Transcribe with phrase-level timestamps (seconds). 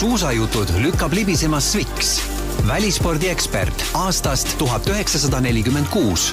[0.00, 2.22] suusajutud lükkab libisema Sviks,
[2.68, 6.30] välispordiekspert aastast tuhat üheksasada nelikümmend kuus.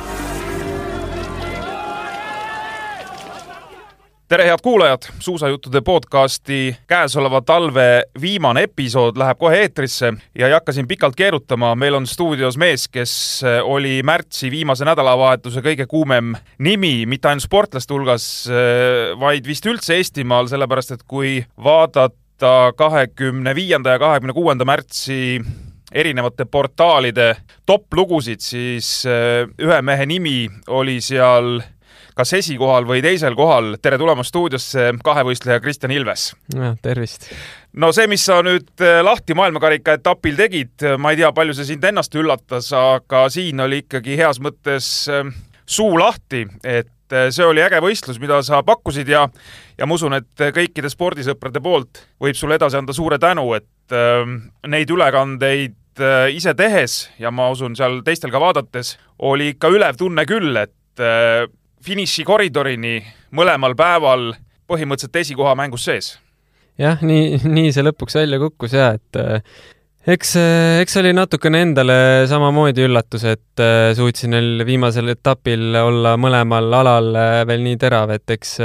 [4.28, 10.72] Tere, head kuulajad, suusajuttude podcasti käesoleva talve viimane episood läheb kohe eetrisse ja ei hakka
[10.72, 17.04] siin pikalt keerutama, meil on stuudios mees, kes oli märtsi viimase nädalavahetuse kõige kuumem nimi,
[17.04, 18.30] mitte ainult sportlaste hulgas,
[19.20, 22.16] vaid vist üldse Eestimaal, sellepärast et kui vaadata
[22.78, 25.42] kahekümne viienda ja kahekümne kuuenda märtsi
[25.92, 27.32] erinevate portaalide
[27.66, 31.62] top lugusid, siis ühe mehe nimi oli seal
[32.18, 33.76] kas esikohal või teisel kohal.
[33.82, 36.32] tere tulemast stuudiosse, kahevõistleja Kristjan Ilves.
[36.82, 37.30] tervist.
[37.74, 41.74] no see, mis sa nüüd eh, lahti maailmakarika etapil tegid, ma ei tea, palju see
[41.74, 45.10] sind ennast üllatas, aga siin oli ikkagi heas mõttes
[45.68, 49.26] suu lahti, et eh, see oli äge võistlus, mida sa pakkusid ja,
[49.78, 53.96] ja ma usun, et kõikide spordisõprade poolt võib sulle edasi anda suure tänu, et
[54.68, 56.02] neid ülekandeid
[56.36, 60.74] ise tehes ja ma usun, seal teistel ka vaadates, oli ikka ülev tunne küll, et
[61.88, 63.00] finišikoridorini
[63.38, 64.32] mõlemal päeval
[64.68, 66.16] põhimõtteliselt esikoha mängus sees.
[66.78, 69.42] jah, nii, nii see lõpuks välja kukkus ja et äh,
[70.08, 71.98] eks, äh, eks oli natukene endale
[72.30, 77.12] samamoodi üllatus, et äh, suutsin neil viimasel etapil olla mõlemal alal
[77.50, 78.58] veel nii terav, et eks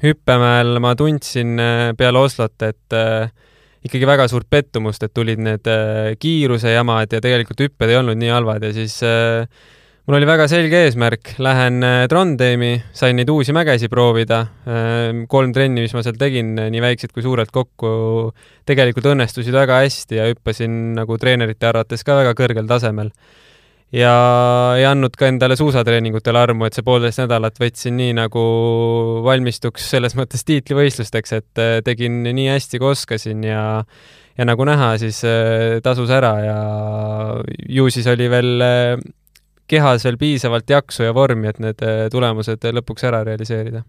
[0.00, 1.60] hüppemäel ma tundsin
[1.98, 2.96] peale Oslot, et
[3.84, 5.68] ikkagi väga suurt pettumust, et tulid need
[6.20, 9.44] kiiruse jamad ja tegelikult hüpped ei olnud nii halvad ja siis äh,
[10.08, 14.40] mul oli väga selge eesmärk, lähen äh, Trondheimi, sain neid uusi mägesid proovida.
[14.64, 17.92] Äh, kolm trenni, mis ma seal tegin, nii väiksed kui suured kokku,
[18.68, 23.12] tegelikult õnnestusid väga hästi ja hüppasin nagu treenerite arvates ka väga kõrgel tasemel.
[23.90, 24.10] ja
[24.78, 28.42] ei andnud ka endale suusatreeningutel armu, et see poolteist nädalat võtsin nii nagu
[29.26, 33.62] valmistuks selles mõttes tiitlivõistlusteks, et äh, tegin nii hästi kui oskasin ja
[34.38, 35.18] ja nagu näha, siis
[35.84, 36.60] tasus ära ja
[37.68, 38.62] ju siis oli veel
[39.70, 43.84] kehas veel piisavalt jaksu ja vormi, et need äh, tulemused lõpuks ära realiseerida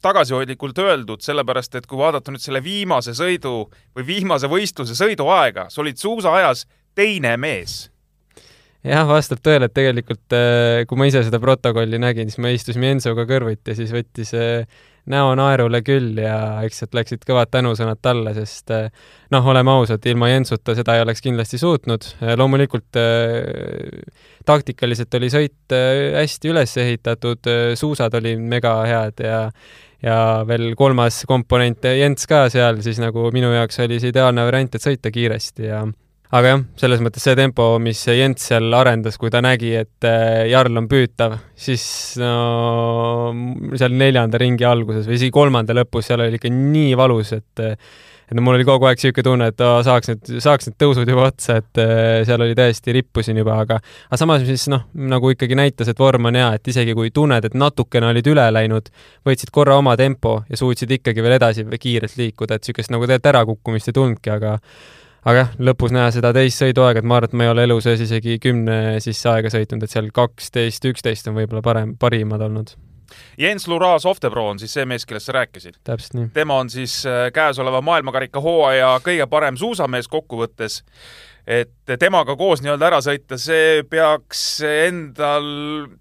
[0.00, 5.82] tagasihoidlikult öeldud, sellepärast et kui vaadata nüüd selle viimase sõidu või viimase võistluse sõiduaega, sa
[5.82, 6.64] olid suusaajas
[6.96, 7.90] teine mees.
[8.80, 12.94] jah, vastab tõele, et tegelikult äh, kui ma ise seda protokolli nägin, siis me istusime
[12.94, 14.32] Ensoga kõrvuti ja siis võttis
[15.00, 18.88] äh, näo naerule küll ja eks sealt läksid kõvad tänusõnad talle, sest eh,
[19.32, 22.08] noh, oleme ausad, ilma Jensuta seda ei oleks kindlasti suutnud.
[22.20, 24.02] Eh, loomulikult eh,
[24.46, 25.76] taktikaliselt oli sõit
[26.16, 29.44] hästi üles ehitatud, suusad olid mega head ja
[30.00, 30.16] ja
[30.48, 34.86] veel kolmas komponent, Jens ka seal, siis nagu minu jaoks oli see ideaalne variant, et
[34.86, 35.82] sõita kiiresti ja
[36.30, 40.44] aga jah, selles mõttes see tempo, mis Jents seal arendas, kui ta nägi, et äh,
[40.50, 41.82] Jarl on püütav, siis
[42.20, 43.32] no
[43.78, 47.66] seal neljanda ringi alguses või isegi kolmanda lõpus, seal oli ikka nii valus, et
[48.30, 51.08] et no mul oli kogu aeg niisugune tunne, et oh, saaks need, saaks need tõusud
[51.10, 55.32] juba otsa, et äh, seal oli täiesti, rippusin juba, aga aga samas siis noh, nagu
[55.34, 58.92] ikkagi näitas, et vorm on hea, et isegi kui tunned, et natukene olid üle läinud,
[59.26, 63.32] võtsid korra oma tempo ja suutsid ikkagi veel edasi kiirelt liikuda, et niisugust nagu tegelikult
[63.34, 64.54] ärakukkumist ei tulnudki, aga
[65.24, 67.80] aga jah, lõpus näha seda teist sõiduaega, et ma arvan, et ma ei ole elu
[67.84, 72.76] sees isegi kümne sisse aega sõitnud, et seal kaksteist, üksteist on võib-olla parem, parimad olnud.
[73.40, 75.80] Jens Lura Softepro on siis see mees, kellest sa rääkisid?
[75.84, 76.28] täpselt nii.
[76.34, 80.84] tema on siis äh, käesoleva maailmakarika hooaja kõige parem suusamees kokkuvõttes
[81.50, 85.46] et temaga koos nii-öelda ära sõita, see peaks endal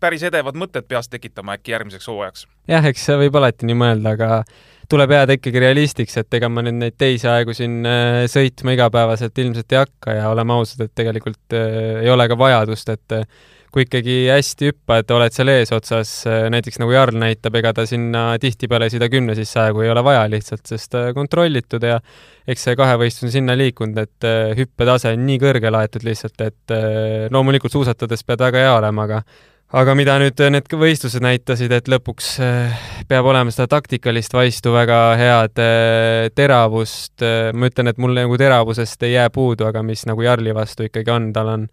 [0.01, 2.45] päris edevad mõtted peas tekitama äkki järgmiseks hooajaks.
[2.69, 4.43] jah, eks võib alati nii mõelda, aga
[4.89, 9.37] tuleb jääda ikkagi realistiks, et ega ma nüüd neid teisi aegu siin äh, sõitma igapäevaselt
[9.43, 13.27] ilmselt ei hakka ja oleme ausad, et tegelikult äh, ei ole ka vajadust, et äh,
[13.69, 16.13] kui ikkagi hästi hüppad, oled seal eesotsas,
[16.49, 20.01] näiteks nagu Jarl näitab, ega ta sinna tihtipeale ei sõida kümne sisse aegu, ei ole
[20.07, 21.99] vaja lihtsalt, sest kontrollitud ja
[22.49, 26.73] eks see kahevõistlus on sinna liikunud, et hüppetase on nii kõrgele aetud lihtsalt, et
[27.29, 29.21] loomulikult suusatades pead väga hea olema, aga
[29.69, 34.99] aga mida nüüd need võistlused näitasid, et lõpuks eh, peab olema seda taktikalist vaistu, väga
[35.19, 37.21] head eh, teravust,
[37.53, 41.13] ma ütlen, et mul nagu teravusest ei jää puudu, aga mis nagu Jarli vastu ikkagi
[41.13, 41.67] on, tal on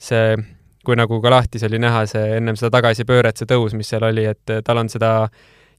[0.00, 0.36] see,
[0.84, 4.26] kui nagu ka lahtis oli näha, see ennem seda tagasipööret, see tõus, mis seal oli,
[4.28, 5.14] et tal on seda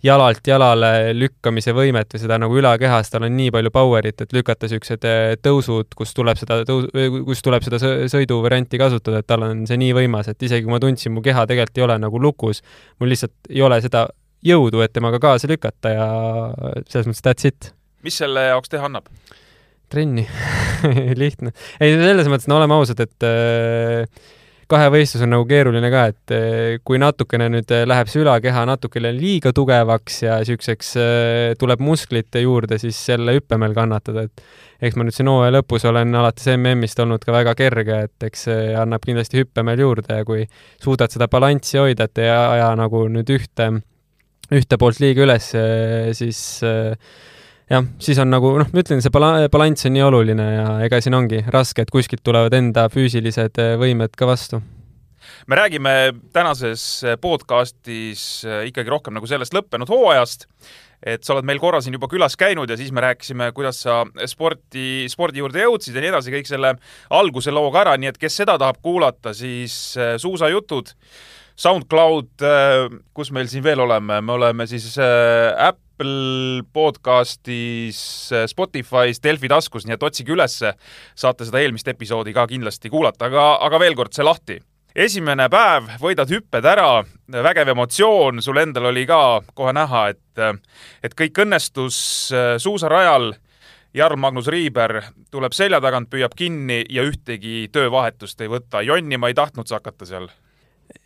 [0.04, 4.68] jalalt jalale lükkamise võimet või seda nagu ülakehas, tal on nii palju power'it, et lükata
[4.68, 6.88] niisugused eh, tõusud, kus tuleb seda tõus,
[7.28, 7.80] kus tuleb seda
[8.12, 11.46] sõiduvarianti kasutada, et tal on see nii võimas, et isegi kui ma tundsin, mu keha
[11.50, 12.64] tegelikult ei ole nagu lukus,
[13.00, 14.08] mul lihtsalt ei ole seda
[14.46, 16.10] jõudu, et temaga kaasa lükata ja
[16.90, 17.72] selles mõttes that's it.
[18.02, 19.10] mis selle jaoks teha annab?
[19.92, 20.26] trenni
[21.22, 21.54] lihtne.
[21.80, 24.08] ei, selles mõttes, no oleme ausad, et äh,
[24.72, 29.12] kahevõistlus on nagu keeruline ka, et eh, kui natukene nüüd eh, läheb see ülakeha natukene
[29.16, 35.06] liiga tugevaks ja niisuguseks eh, tuleb musklite juurde, siis jälle hüppemeel kannatada, et eks ma
[35.08, 39.04] nüüd siin hooaja lõpus olen alates MM-ist olnud ka väga kerge, et eks see annab
[39.06, 40.46] kindlasti hüppemeel juurde ja kui
[40.82, 43.70] suudad seda balanssi hoida, et ei aja nagu nüüd ühte,
[44.52, 45.52] ühte poolt liiga üles,
[46.18, 46.42] siis
[47.72, 51.00] jah, siis on nagu noh, ma ütlen, see bala-, balanss on nii oluline ja ega
[51.04, 54.62] siin ongi raske, et kuskilt tulevad enda füüsilised äh, võimed ka vastu.
[55.48, 55.94] Me räägime
[56.36, 56.84] tänases
[57.22, 60.48] podcastis äh, ikkagi rohkem nagu sellest lõppenud hooajast,
[61.02, 64.02] et sa oled meil korra siin juba külas käinud ja siis me rääkisime, kuidas sa
[64.30, 66.76] sporti, spordi juurde jõudsid ja nii edasi, kõik selle
[67.18, 70.92] alguse looga ära, nii et kes seda tahab kuulata, siis suusajutud,
[71.62, 72.46] SoundCloud,
[73.18, 79.94] kus meil siin veel oleme, me oleme siis äpp Apple podcastis, Spotify's, Delfi taskus, nii
[79.94, 80.72] et otsige ülesse,
[81.14, 84.58] saate seda eelmist episoodi ka kindlasti kuulata, aga, aga veel kord see lahti.
[84.96, 90.66] esimene päev, võidad hüpped ära, vägev emotsioon, sul endal oli ka kohe näha, et,
[91.04, 93.36] et kõik õnnestus suusarajal
[93.94, 98.82] Jarl Magnus Riiber tuleb selja tagant, püüab kinni ja ühtegi töövahetust ei võta.
[98.82, 100.32] jonnima ei tahtnud sa hakata seal?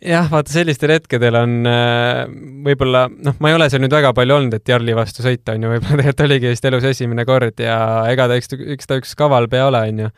[0.02, 2.22] Jah, vaata sellistel hetkedel on äh,
[2.66, 5.66] võib-olla, noh, ma ei ole seal nüüd väga palju olnud, et Jarli vastu sõita, on
[5.66, 7.78] ju, võib-olla tegelikult oligi vist elus esimene kord ja
[8.10, 10.12] ega ta, eks, eks ta üks kaval pea ole, on ju.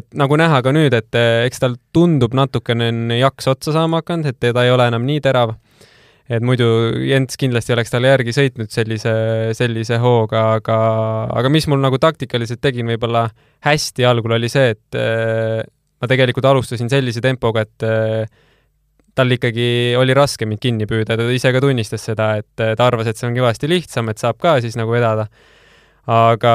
[0.00, 4.02] et nagu näha ka nüüd, et äh, eks tal tundub natukene on jaks otsa saama
[4.02, 5.56] hakanud, et ta ei ole enam nii terav.
[6.28, 6.68] et muidu
[7.08, 9.12] Jens kindlasti oleks talle järgi sõitnud sellise,
[9.56, 10.76] sellise hooga, aga,
[11.40, 13.30] aga mis mul nagu taktikaliselt tegin võib-olla
[13.64, 15.62] hästi algul, oli see, et äh,
[15.98, 17.88] ma tegelikult alustasin sellise tempoga, et
[19.18, 19.68] tal ikkagi
[19.98, 23.28] oli raske mind kinni püüda, ta ise ka tunnistas seda, et ta arvas, et see
[23.28, 25.28] on kõvasti lihtsam, et saab ka siis nagu vedada.
[26.08, 26.52] aga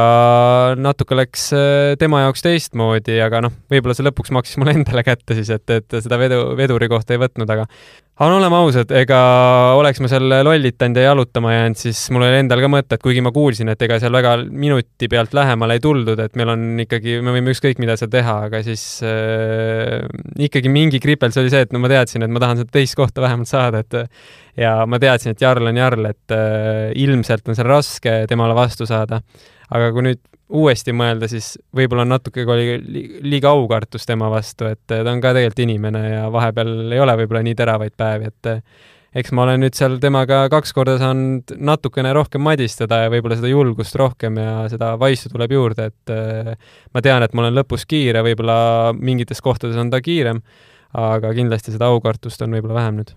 [0.82, 5.38] natuke läks äh, tema jaoks teistmoodi, aga noh, võib-olla see lõpuks maksis mulle endale kätte
[5.38, 7.68] siis, et, et seda vedu, veduri kohta ei võtnud, aga
[8.14, 9.20] aga no oleme ausad, ega
[9.74, 13.24] oleks ma seal lollitanud ja jalutama jäänud, siis mul oli endal ka mõte, et kuigi
[13.26, 17.18] ma kuulsin, et ega seal väga minuti pealt lähemale ei tuldud, et meil on ikkagi,
[17.26, 20.06] me võime ükskõik mida seal teha, aga siis äh,
[20.46, 23.26] ikkagi mingi kripels oli see, et no ma teadsin, et ma tahan seda teist kohta
[23.26, 27.72] vähemalt saada, et ja ma teadsin, et Jarl on Jarl, et äh, ilmselt on seal
[27.72, 29.24] raske temale vastu saada.
[29.74, 30.22] Aga kui nüüd
[30.54, 32.78] uuesti mõelda, siis võib-olla natuke oli
[33.26, 37.42] liiga aukartus tema vastu, et ta on ka tegelikult inimene ja vahepeal ei ole võib-olla
[37.48, 38.52] nii teravaid päevi, et
[39.18, 43.52] eks ma olen nüüd seal temaga kaks korda saanud natukene rohkem madistada ja võib-olla seda
[43.52, 46.14] julgust rohkem ja seda vaistu tuleb juurde, et
[46.94, 50.42] ma tean, et ma olen lõpus kiire, võib-olla mingites kohtades on ta kiirem,
[50.94, 53.14] aga kindlasti seda aukartust on võib-olla vähem nüüd.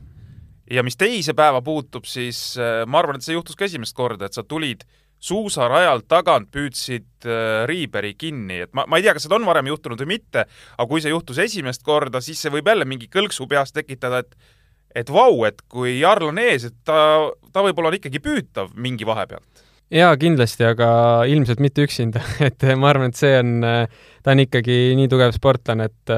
[0.71, 2.57] ja mis teise päeva puutub, siis
[2.87, 4.85] ma arvan, et see juhtus ka esimest korda, et sa tulid
[5.23, 9.71] suusarajalt tagant püüdsid äh, Riiberi kinni, et ma, ma ei tea, kas seda on varem
[9.71, 10.47] juhtunud või mitte,
[10.77, 14.55] aga kui see juhtus esimest korda, siis see võib jälle mingi kõlksu peas tekitada, et
[14.97, 19.05] et vau, et kui Jarl on ees, et ta, ta võib-olla on ikkagi püütav mingi
[19.05, 19.65] vahe pealt.
[19.93, 20.89] jaa, kindlasti, aga
[21.29, 25.91] ilmselt mitte üksinda et ma arvan, et see on, ta on ikkagi nii tugev sportlane,
[25.91, 26.15] et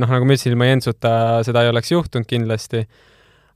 [0.00, 1.12] noh, nagu ma ütlesin, ilma Jensuta
[1.46, 2.84] seda ei oleks juhtunud kindlasti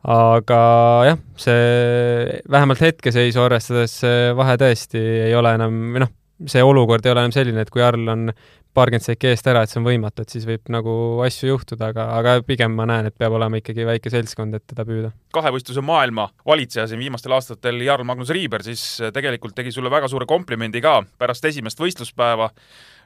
[0.03, 0.63] aga
[1.07, 6.11] jah, see vähemalt hetkeseisu arvestades see vahe tõesti ei ole enam, või noh,
[6.51, 8.33] see olukord ei ole enam selline, et kui Jarl on
[8.73, 10.95] paarkümmend seiki eest ära, et see on võimatu, et siis võib nagu
[11.27, 14.87] asju juhtuda, aga, aga pigem ma näen, et peab olema ikkagi väike seltskond, et teda
[14.89, 15.13] püüda.
[15.37, 18.85] kahevõistluse maailma valitseja siin viimastel aastatel, Jarl Magnus Riiber, siis
[19.15, 22.49] tegelikult tegi sulle väga suure komplimendi ka pärast esimest võistluspäeva,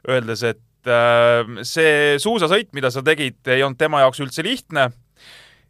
[0.08, 4.92] öeldes, et äh, see suusasõit, mida sa tegid, ei olnud tema jaoks üldse lihtne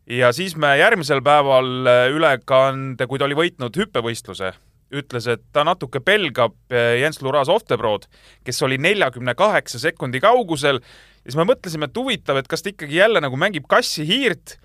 [0.06, 4.52] ja siis me järgmisel päeval äh, ülekande, kui ta oli võitnud hüppevõistluse,
[4.94, 8.06] ütles, et ta natuke pelgab äh, Jens Luras Oftebrod,
[8.46, 12.70] kes oli neljakümne kaheksa sekundi kaugusel ja siis me mõtlesime, et huvitav, et kas ta
[12.70, 14.58] ikkagi jälle nagu mängib kassi-hiirt,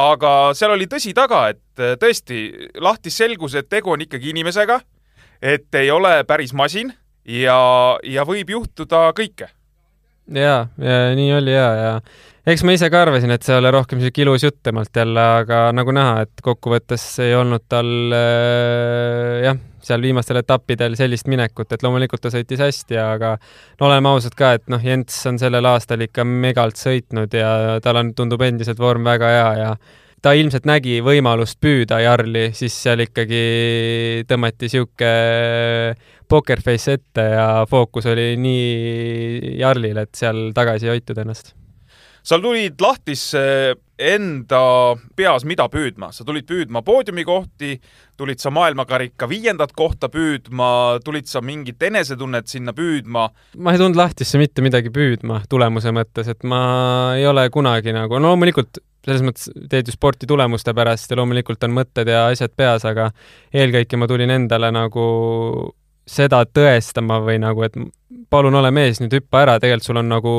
[0.00, 2.44] aga seal oli tõsi taga, et äh, tõesti,
[2.80, 4.80] lahti selgus, et tegu on ikkagi inimesega,
[5.42, 6.92] et ei ole päris masin
[7.24, 7.58] ja,
[8.04, 9.48] ja võib juhtuda kõike.
[10.30, 11.94] Jaa, ja nii oli ja, ja
[12.46, 15.64] eks ma ise ka arvasin, et see oli rohkem niisugune ilus jutt temalt jälle, aga
[15.74, 21.82] nagu näha, et kokkuvõttes ei olnud tal äh, jah, seal viimastel etappidel sellist minekut, et
[21.82, 23.34] loomulikult ta sõitis hästi, aga
[23.80, 27.98] no oleme ausad ka, et noh, Jents on sellel aastal ikka megalt sõitnud ja tal
[28.02, 29.74] on, tundub endiselt vorm väga hea ja
[30.22, 33.42] ta ilmselt nägi võimalust püüda Jarli, siis seal ikkagi
[34.30, 35.94] tõmmati niisugune
[36.32, 41.52] poker face ette ja fookus oli nii Jarlil, et seal tagasi ei hoitud ennast
[42.22, 43.40] seal tulid lahtisse
[44.02, 44.60] enda
[45.18, 46.12] peas mida püüdma?
[46.14, 47.74] sa tulid püüdma poodiumikohti,
[48.18, 53.26] tulid sa maailmakarika viiendat kohta püüdma, tulid sa mingit enesetunnet sinna püüdma?
[53.58, 56.62] ma ei tulnud lahtisse mitte midagi püüdma tulemuse mõttes, et ma
[57.18, 61.64] ei ole kunagi nagu, no loomulikult selles mõttes teed ju sporti tulemuste pärast ja loomulikult
[61.66, 63.10] on mõtted ja asjad peas, aga
[63.50, 65.06] eelkõige ma tulin endale nagu
[66.08, 67.76] seda tõestama või nagu, et
[68.32, 70.32] palun ole mees, nüüd hüppa ära, tegelikult sul on nagu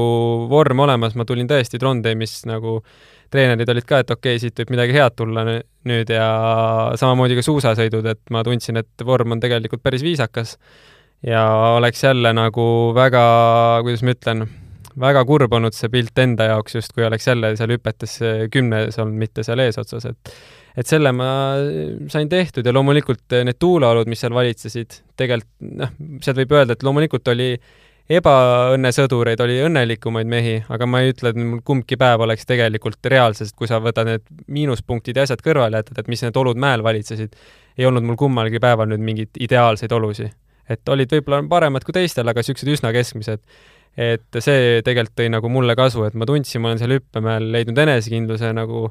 [0.51, 2.79] vorm olemas, ma tulin tõesti Trondheimis nagu
[3.33, 6.25] treenerid olid ka, et okei okay,, siit võib midagi head tulla nüüd ja
[6.99, 10.57] samamoodi ka suusasõidud, et ma tundsin, et vorm on tegelikult päris viisakas.
[11.23, 11.43] ja
[11.77, 12.65] oleks jälle nagu
[12.95, 13.23] väga,
[13.85, 14.45] kuidas ma ütlen,
[14.99, 18.19] väga kurb olnud see pilt enda jaoks, justkui oleks jälle seal hüpetes
[18.51, 20.35] kümnes olnud, mitte seal eesotsas, et
[20.77, 21.29] et selle ma
[22.09, 26.85] sain tehtud ja loomulikult need tuuleolud, mis seal valitsesid, tegelikult noh, sealt võib öelda, et
[26.85, 27.49] loomulikult oli
[28.11, 33.53] ebaõnnesõdureid, oli õnnelikumaid mehi, aga ma ei ütle, et mul kumbki päev oleks tegelikult reaalselt,
[33.55, 37.37] kui sa võtad need miinuspunktid ja asjad kõrvale jätad, et mis need olud mäel valitsesid,
[37.79, 40.33] ei olnud mul kummalgi päeval nüüd mingeid ideaalseid olusid.
[40.69, 43.41] et olid võib-olla paremad kui teistel, aga niisugused üsna keskmised
[43.99, 47.77] et see tegelikult tõi nagu mulle kasu, et ma tundsin, ma olen seal hüppemäel leidnud
[47.83, 48.87] enesekindluse nagu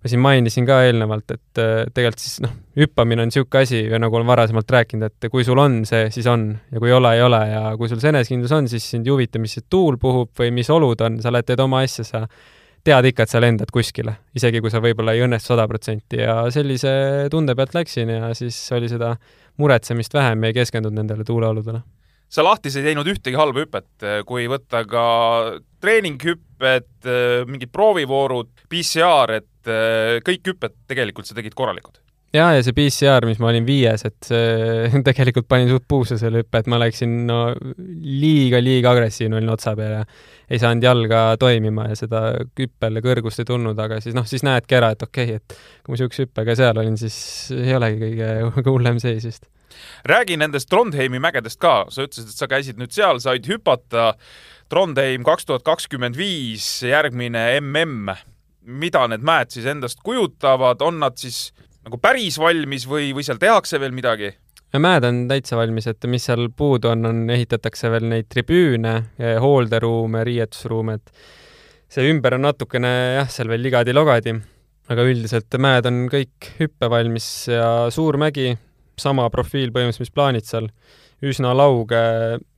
[0.00, 4.16] ma siin mainisin ka eelnevalt, et äh, tegelikult siis noh, hüppamine on niisugune asi nagu
[4.16, 7.24] olen varasemalt rääkinud, et kui sul on see, siis on ja kui ei ole, ei
[7.26, 10.32] ole ja kui sul see enesekindlus on, siis sind ei huvita, mis see tuul puhub
[10.40, 12.24] või mis olud on, sa lähed, teed oma asja, sa
[12.84, 16.40] tead ikka, et sa lendad kuskile, isegi kui sa võib-olla ei õnnestu sada protsenti ja
[16.54, 16.92] sellise
[17.32, 19.14] tunde pealt läksin ja siis oli seda
[19.60, 21.82] muretsemist vähem ja ei keskendunud nendele tuuleoludele
[22.30, 25.06] sa lahtis ei teinud ühtegi halba hüpet, kui võtta ka
[25.82, 27.08] treeninghüpped,
[27.50, 29.72] mingid proovivoorud, PCR, et
[30.26, 31.98] kõik hüpped tegelikult sa tegid korralikud
[32.34, 36.44] jaa, ja see PCR, mis ma olin viies, et see tegelikult panin suht puusse selle
[36.44, 37.40] hüppe, et ma läksin no
[37.80, 40.04] liiga-liiga agressiivne olin otsa peal ja
[40.50, 42.24] ei saanud jalga toimima ja seda
[42.58, 45.92] hüppele kõrgust ei tulnud, aga siis noh, siis näedki ära, et okei okay,, et kui
[45.92, 47.16] ma niisuguse hüppega seal olin, siis
[47.56, 49.50] ei olegi kõige hullem seis vist
[50.08, 54.12] räägi nendest Trondheimi mägedest ka, sa ütlesid, et sa käisid nüüd seal, said hüpata.
[54.70, 58.12] Trondheim kaks tuhat kakskümmend viis, järgmine mm.
[58.62, 61.50] mida need mäed siis endast kujutavad, on nad siis
[61.84, 64.34] nagu päris valmis või, või seal tehakse veel midagi?
[64.78, 68.94] mäed on täitsa valmis, et mis seal puudu on, on, ehitatakse veel neid tribüüne,
[69.42, 74.36] hoolderuume, riietusruume, et see ümber on natukene jah, seal veel ligadi-logadi,
[74.90, 78.52] aga üldiselt mäed on kõik hüppevalmis ja suur mägi,
[79.00, 80.70] sama profiil põhimõtteliselt, mis plaanid seal,
[81.26, 82.00] üsna lauge,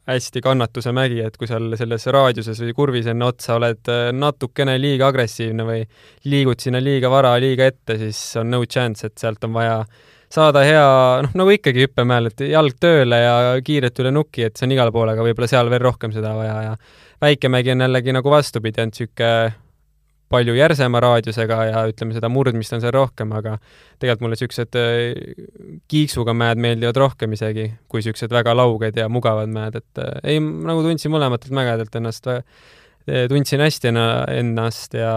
[0.07, 4.75] hästi kannatuse mägi, et kui seal selles raadiuses või kurvis enne otsa oled äh, natukene
[4.83, 5.85] liiga agressiivne või
[6.31, 9.79] liigud sinna liiga vara, liiga ette, siis on no chance, et sealt on vaja
[10.33, 10.89] saada hea,
[11.27, 13.35] noh, nagu ikkagi hüppemäel, et jalg tööle ja
[13.65, 16.61] kiirelt üle nuki, et see on igale poole, aga võib-olla seal veel rohkem seda vaja
[16.71, 16.77] ja
[17.23, 19.53] Väikemägi on jällegi nagu vastupidi, on niisugune
[20.33, 23.57] palju järsema raadiusega ja ütleme, seda murdmist on seal rohkem, aga
[24.01, 29.53] tegelikult mulle niisugused äh, kiiksuga mäed meeldivad rohkem isegi, kui niisugused väga lauged ja mugavad
[29.53, 32.45] mäed, et äh, ei, nagu tundsin mõlematelt mägedelt ennast, äh,
[33.31, 35.15] tundsin hästi ennast ja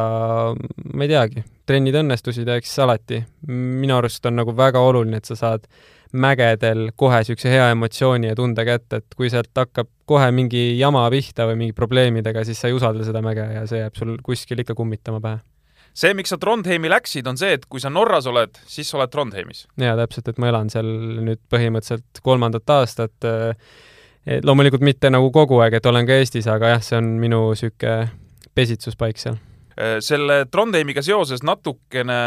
[0.55, 3.21] ma ei teagi, trennid õnnestusid ja eks alati.
[3.49, 5.67] Minu arust on nagu väga oluline, et sa saad
[6.15, 11.05] mägedel kohe niisuguse hea emotsiooni ja tunde kätte, et kui sealt hakkab kohe mingi jama
[11.13, 14.61] pihta või mingi probleemidega, siis sa ei usalda seda mäge ja see jääb sul kuskil
[14.63, 15.41] ikka kummitama pähe.
[15.95, 19.11] see, miks sa Trondheimi läksid, on see, et kui sa Norras oled, siis sa oled
[19.11, 19.65] Trondheimis?
[19.81, 20.89] jaa, täpselt, et ma elan seal
[21.25, 23.29] nüüd põhimõtteliselt kolmandat aastat,
[24.43, 28.09] loomulikult mitte nagu kogu aeg, et olen ka Eestis, aga jah, see on minu niisugune
[28.55, 29.39] pesitsuspaik seal.
[29.99, 32.19] selle Trondheimiga seoses natukene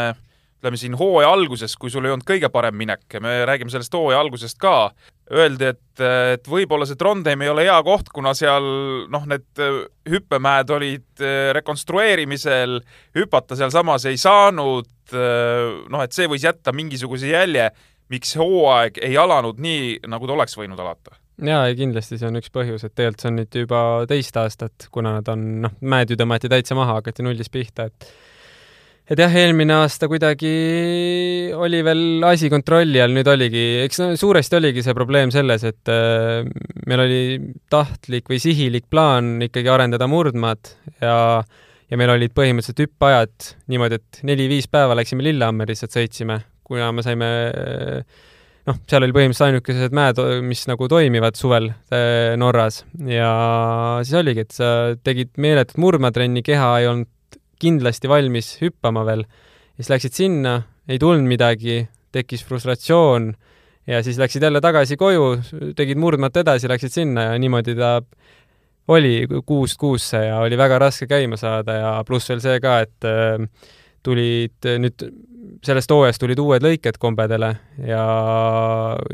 [0.59, 4.19] ütleme siin hooaja alguses, kui sul ei olnud kõige parem minek, me räägime sellest hooaja
[4.19, 4.91] algusest ka,
[5.31, 6.01] öeldi, et,
[6.35, 8.65] et võib-olla see Trondheim ei ole hea koht, kuna seal
[9.11, 9.63] noh, need
[10.09, 12.79] hüppemäed olid eh, rekonstrueerimisel,
[13.15, 17.69] hüpata sealsamas ei saanud, eh, noh, et see võis jätta mingisuguse jälje,
[18.11, 21.15] miks hooaeg ei alanud nii, nagu ta oleks võinud alata.
[21.39, 25.15] Jaa, kindlasti see on üks põhjus, et tegelikult see on nüüd juba teist aastat, kuna
[25.21, 28.09] nad on, noh, mäed ju tõmmati täitsa maha, hakati nullist pihta, et
[29.09, 30.51] et jah, eelmine aasta kuidagi
[31.57, 35.91] oli veel asi kontrolli all, nüüd oligi, eks no suuresti oligi see probleem selles, et
[35.93, 36.45] äh,
[36.89, 37.23] meil oli
[37.73, 41.17] tahtlik või sihilik plaan ikkagi arendada murdmaad ja
[41.89, 47.01] ja meil olid põhimõtteliselt hüppeajad niimoodi, et neli-viis päeva läksime Lillehammer lihtsalt sõitsime, kuna me
[47.01, 47.29] saime
[48.69, 52.83] noh, seal oli põhimõtteliselt ainukesed mäed, mis nagu toimivad suvel äh, Norras.
[53.09, 53.31] Ja
[54.03, 54.69] siis oligi, et sa
[55.01, 57.09] tegid meeletut murdmaatrenni, keha ei olnud
[57.59, 59.25] kindlasti valmis hüppama veel.
[59.77, 63.33] ja siis läksid sinna, ei tulnud midagi, tekkis frustratsioon
[63.87, 65.39] ja siis läksid jälle tagasi koju,
[65.75, 67.99] tegid murdmat edasi, läksid sinna ja niimoodi ta
[68.89, 73.07] oli kuust kuusse ja oli väga raske käima saada ja pluss veel see ka, et
[73.07, 73.45] äh,
[74.03, 75.05] tulid nüüd,
[75.65, 77.53] sellest hooajast tulid uued lõiked kombedele
[77.85, 78.03] ja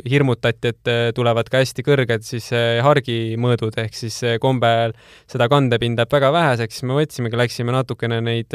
[0.09, 2.49] hirmutati, et tulevad ka hästi kõrged siis
[2.85, 4.95] hargimõõdud, ehk siis kombel
[5.31, 8.53] seda kandepinda jääb väga väheseks, siis me võtsimegi, läksime natukene neid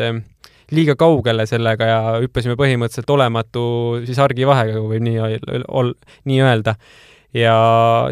[0.70, 3.64] liiga kaugele sellega ja hüppasime põhimõtteliselt olematu
[4.06, 5.96] siis argivahega, kui võib nii ol-,
[6.30, 6.76] nii öelda.
[7.34, 7.54] ja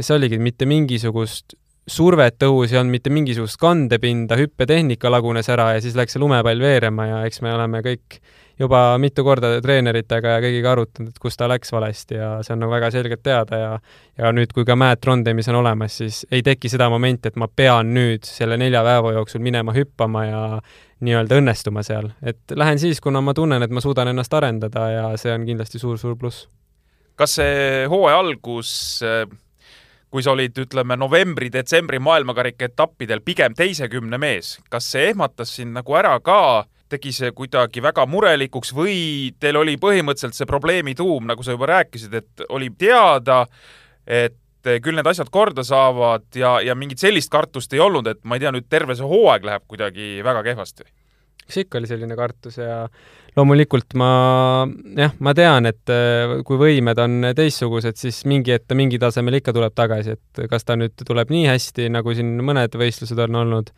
[0.01, 1.55] see oligi, mitte mingisugust
[1.89, 6.61] survet õhus ei olnud, mitte mingisugust kandepinda, hüppetehnika lagunes ära ja siis läks see lumepall
[6.61, 8.21] veerema ja eks me oleme kõik
[8.59, 12.63] juba mitu korda treeneritega ja kõigiga arutanud, et kus ta läks valesti ja see on
[12.65, 13.71] nagu väga selgelt teada ja
[14.19, 17.49] ja nüüd, kui ka Matt Rondemis on olemas, siis ei teki seda momenti, et ma
[17.49, 20.45] pean nüüd selle nelja päeva jooksul minema hüppama ja
[21.07, 25.11] nii-öelda õnnestuma seal, et lähen siis, kuna ma tunnen, et ma suudan ennast arendada ja
[25.17, 26.49] see on kindlasti suur-suur pluss.
[27.19, 28.73] kas see hooaja algus
[30.11, 35.77] kui sa olid, ütleme, novembri-detsembri maailmakarika etappidel pigem teise kümne mees, kas see ehmatas sind
[35.77, 38.99] nagu ära ka, tegi see kuidagi väga murelikuks või
[39.41, 43.45] teil oli põhimõtteliselt see probleemi tuum, nagu sa juba rääkisid, et oli teada,
[44.07, 44.37] et
[44.83, 48.45] küll need asjad korda saavad ja, ja mingit sellist kartust ei olnud, et ma ei
[48.45, 50.89] tea, nüüd terve see hooaeg läheb kuidagi väga kehvasti?
[51.49, 52.83] eks ikka oli selline kartus ja
[53.39, 54.11] loomulikult ma
[54.99, 59.39] jah, ma tean, et äh, kui võimed on teistsugused, siis mingi hetk ta mingi tasemel
[59.41, 63.41] ikka tuleb tagasi, et kas ta nüüd tuleb nii hästi, nagu siin mõned võistlused on
[63.45, 63.73] olnud,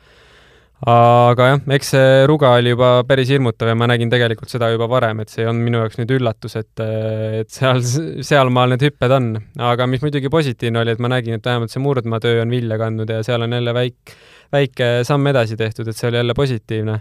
[0.88, 4.88] aga jah, eks see ruga oli juba päris hirmutav ja ma nägin tegelikult seda juba
[4.88, 7.82] varem, et see olnud minu jaoks nüüd üllatus, et, et seal,
[8.24, 9.30] sealmaal need hüpped on.
[9.60, 13.12] aga mis muidugi positiivne oli, et ma nägin, et vähemalt see murdmaatöö on vilja kandnud
[13.12, 14.14] ja seal on jälle väik-,
[14.52, 17.00] väike samm edasi tehtud, et see oli jälle positiivne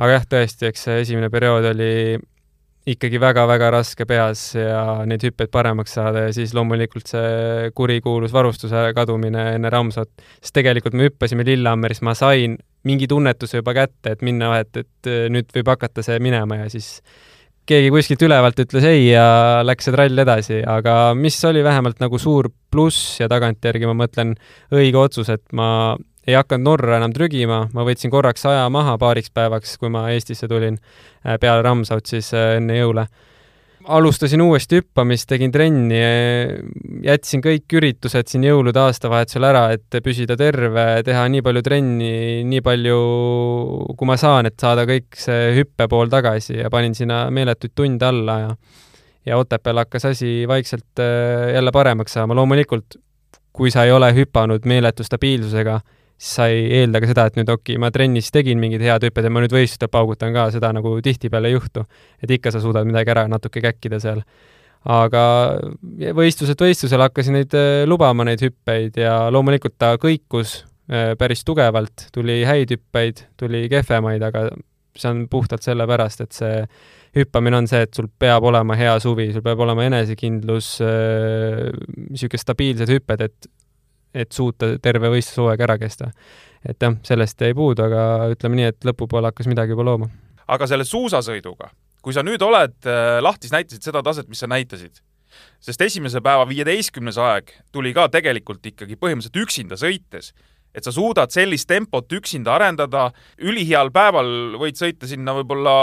[0.00, 1.92] aga jah, tõesti, eks see esimene periood oli
[2.92, 8.88] ikkagi väga-väga raske peas ja neid hüppeid paremaks saada ja siis loomulikult see kurikuulus varustuse
[8.96, 12.56] kadumine enne Ramsot, sest tegelikult me hüppasime Lillehammeris, ma sain
[12.88, 16.96] mingi tunnetuse juba kätte, et minna, et, et nüüd võib hakata see minema ja siis
[17.68, 19.26] keegi kuskilt ülevalt ütles ei ja
[19.62, 24.34] läks see trall edasi, aga mis oli vähemalt nagu suur pluss ja tagantjärgi ma mõtlen
[24.74, 25.68] õige otsus, et ma
[26.26, 30.48] ei hakanud Norra enam trügima, ma võtsin korraks aja maha paariks päevaks, kui ma Eestisse
[30.50, 33.06] tulin äh, peale Ramsaut siis äh, enne jõule.
[33.84, 36.52] Alustasin uuesti hüppamist, tegin trenni, äh,
[37.06, 42.12] jätsin kõik üritused siin jõulude aastavahetusel ära, et püsida terve, teha nii palju trenni,
[42.48, 42.98] nii palju,
[43.98, 48.40] kui ma saan, et saada kõik see hüppepool tagasi ja panin sinna meeletuid tunde alla
[48.46, 48.56] ja
[49.22, 50.98] ja Otepääl hakkas asi vaikselt
[51.54, 52.96] jälle paremaks saama, loomulikult
[53.52, 55.78] kui sa ei ole hüpanud meeletu stabiilsusega,
[56.22, 59.02] siis sa ei eelda ka seda, et nüüd okei okay,, ma trennis tegin mingid head
[59.08, 61.84] hüpped ja ma nüüd võistlustel paugutan ka, seda nagu tihtipeale ei juhtu.
[62.22, 64.22] et ikka sa suudad midagi ära natuke käkkida seal.
[64.86, 65.22] aga
[66.14, 72.08] võistluselt võistlusel hakkasin neid äh, lubama, neid hüppeid, ja loomulikult ta kõikus äh, päris tugevalt,
[72.14, 74.48] tuli häid hüppeid, tuli kehvemaid, aga
[74.98, 76.56] see on puhtalt sellepärast, et see
[77.16, 82.44] hüppamine on see, et sul peab olema hea suvi, sul peab olema enesekindlus, niisugused äh,
[82.46, 83.50] stabiilsed hüpped, et
[84.14, 86.12] et suuta terve võistlushooaeg ära kesta.
[86.68, 90.10] et jah, sellest jäi puudu, aga ütleme nii, et lõpupoole hakkas midagi juba looma.
[90.46, 91.72] aga selle suusasõiduga,
[92.02, 95.02] kui sa nüüd oled äh, lahtis, näitasid seda taset, mis sa näitasid,
[95.60, 100.32] sest esimese päeva viieteistkümnes aeg tuli ka tegelikult ikkagi põhimõtteliselt üksinda sõites
[100.74, 103.10] et sa suudad sellist tempot üksinda arendada,
[103.44, 105.74] üliheal päeval võid sõita sinna võib-olla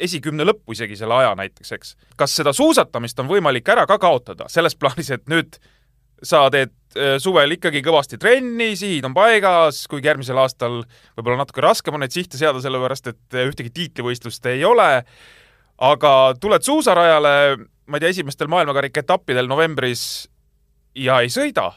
[0.00, 1.94] esikümne lõppu isegi selle aja näiteks, eks.
[2.16, 5.60] kas seda suusatamist on võimalik ära ka kaotada, selles plaanis, et nüüd
[6.22, 6.72] sa teed
[7.22, 10.80] suvel ikkagi kõvasti trenni, sihid on paigas, kuigi järgmisel aastal
[11.18, 14.88] võib-olla natuke raskem on neid sihte seada, sellepärast et äh, ühtegi tiitlivõistlust ei ole,
[15.90, 17.34] aga tuled suusarajale,
[17.86, 20.02] ma ei tea, esimestel maailmakarika etappidel novembris
[20.98, 21.70] ja ei sõida?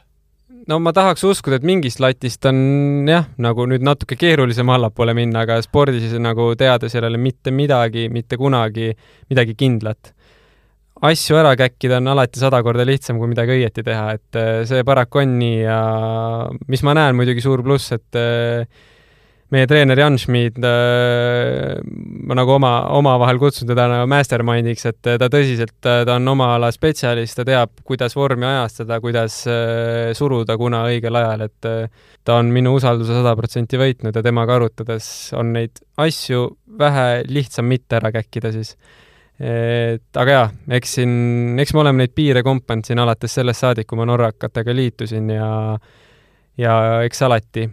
[0.69, 5.45] No ma tahaks uskuda, et mingist latist on jah, nagu nüüd natuke keerulisem allapoole minna,
[5.47, 8.91] aga spordis nagu teades ei ole mitte midagi, mitte kunagi
[9.32, 10.13] midagi kindlat
[11.04, 14.86] asju ära käkkida on alati sada korda lihtsam, kui midagi õieti teha, et äh, see
[14.88, 15.78] paraku on nii ja
[16.72, 18.63] mis ma näen muidugi suur pluss, et äh,
[19.54, 21.76] meie treener Jan Schmid, äh,
[22.24, 26.72] ma nagu oma, omavahel kutsun teda nagu mastermindiks, et ta tõsiselt, ta on oma ala
[26.74, 29.44] spetsialist, ta teab, kuidas vormi ajastada, kuidas
[30.18, 31.72] suruda kuna õigel ajal, et
[32.24, 36.48] ta on minu usalduse sada protsenti võitnud ja temaga arutades on neid asju
[36.80, 38.78] vähe lihtsam mitte ära käkkida siis
[39.39, 41.13] et aga jaa, eks siin,
[41.60, 45.48] eks me oleme neid piire kompanud siin alates sellest saadik, kui ma norrakatega liitusin ja
[46.58, 47.65] ja eks alati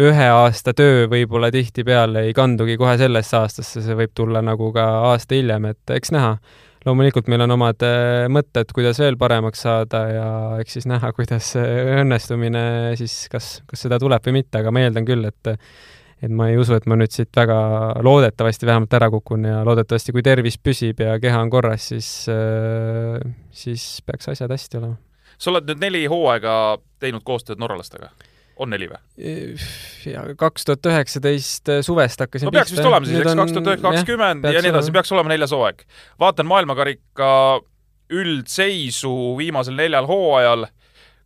[0.00, 4.84] ühe aasta töö võib-olla tihtipeale ei kandugi kohe sellesse aastasse, see võib tulla nagu ka
[5.12, 6.36] aasta hiljem, et eks näha.
[6.84, 10.28] loomulikult meil on omad äh, mõtted, kuidas veel paremaks saada ja
[10.60, 15.06] eks siis näha, kuidas õnnestumine siis, kas, kas seda tuleb või mitte, aga ma eeldan
[15.08, 15.54] küll, et
[16.24, 17.56] et ma ei usu, et ma nüüd siit väga
[18.04, 22.10] loodetavasti vähemalt ära kukun ja loodetavasti, kui tervis püsib ja keha on korras, siis,
[23.64, 24.96] siis peaks asjad hästi olema.
[25.38, 26.54] sa oled nüüd neli hooaega
[27.02, 28.12] teinud koostööd norralastega?
[28.56, 30.34] on neli või?
[30.38, 34.62] kaks tuhat üheksateist suvest hakkasin no peaks vist olema siis, eks, kaks tuhat kakskümmend ja
[34.62, 35.84] nii edasi, peaks olema neljas hooaeg.
[36.22, 37.30] vaatan maailmakarika
[38.14, 40.68] üldseisu viimasel neljal hooajal,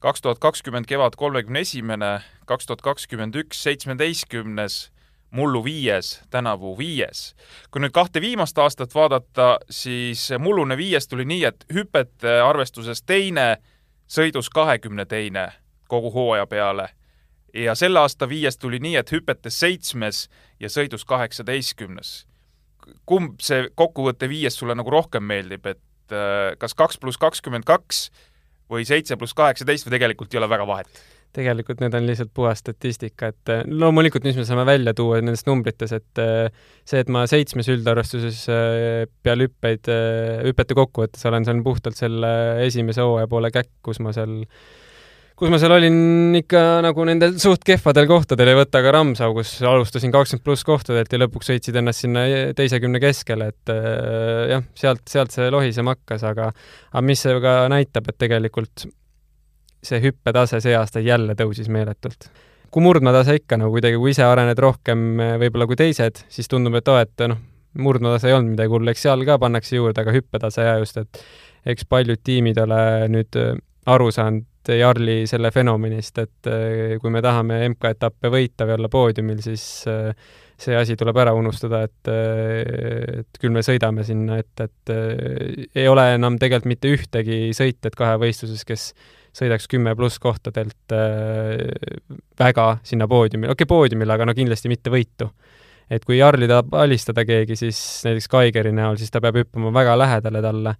[0.01, 4.91] kaks tuhat kakskümmend kevad kolmekümne esimene, kaks tuhat kakskümmend üks seitsmeteistkümnes,
[5.31, 7.35] mullu viies, tänavu viies.
[7.71, 13.57] kui nüüd kahte viimast aastat vaadata, siis mullune viies tuli nii, et hüpete arvestuses teine,
[14.09, 15.51] sõidus kahekümne teine
[15.89, 16.89] kogu hooaja peale
[17.55, 20.29] ja selle aasta viies tuli nii, et hüpetes seitsmes
[20.61, 22.27] ja sõidus kaheksateistkümnes.
[23.07, 28.11] kumb see kokkuvõtte viies sulle nagu rohkem meeldib, et äh, kas kaks pluss kakskümmend kaks
[28.73, 31.07] või seitse pluss kaheksateist või tegelikult ei ole väga vahet?
[31.39, 35.47] tegelikult need on lihtsalt puhas statistika, et äh, loomulikult, mis me saame välja tuua nendest
[35.47, 36.49] numbrites, et äh,
[36.89, 38.41] see, et ma seitsmes üldarvestuses
[39.23, 39.91] peale hüppeid,
[40.49, 42.31] hüpete kokkuvõttes olen, see on puhtalt selle
[42.65, 44.41] esimese hooaja poole käkk, kus ma seal
[45.39, 49.53] kus ma seal olin ikka nagu nendel suht kehvadel kohtadel, ei võta ka Ramsau, kus
[49.63, 52.25] alustasin kakskümmend pluss kohtadelt ja lõpuks sõitsid ennast sinna
[52.59, 57.39] teise kümne keskele, et äh, jah, sealt, sealt see lohisema hakkas, aga aga mis see
[57.45, 58.89] ka näitab, et tegelikult
[59.87, 62.31] see hüppetase see aasta jälle tõusis meeletult.
[62.75, 66.75] kui murdmaatase ikka nagu kuidagi, kui ise arened rohkem äh, võib-olla kui teised, siis tundub,
[66.81, 67.39] et oo, et noh,
[67.79, 71.23] murdmaatase ei olnud midagi hullu, eks seal ka pannakse juurde, aga hüppetase ja just, et
[71.69, 72.83] eks paljud tiimid ole
[73.15, 73.55] nüüd äh,
[73.87, 79.41] aru saanud Jarli selle fenomenist, et äh, kui me tahame MK-etappe võita või olla poodiumil,
[79.45, 80.11] siis äh,
[80.59, 84.93] see asi tuleb ära unustada, et, äh, et küll me sõidame sinna, et, et
[85.79, 88.91] ei ole enam tegelikult mitte ühtegi sõitjat kahevõistluses, kes
[89.39, 90.93] sõidaks kümme pluss kohtadelt
[92.41, 95.29] väga sinna poodiumile, okei okay,, poodiumile, aga no kindlasti mitte võitu.
[95.89, 99.95] Et kui Jarli tahab alistada keegi, siis näiteks Kaigeri näol, siis ta peab hüppama väga
[100.01, 100.75] lähedale talle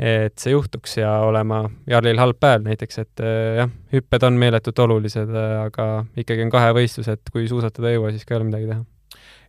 [0.00, 4.78] et see juhtuks ja olema Jarlil halb päev näiteks, et äh, jah, hüpped on meeletult
[4.86, 8.48] olulised, äh, aga ikkagi on kahevõistlus, et kui suusatada ei jõua, siis ka ei ole
[8.48, 8.82] midagi teha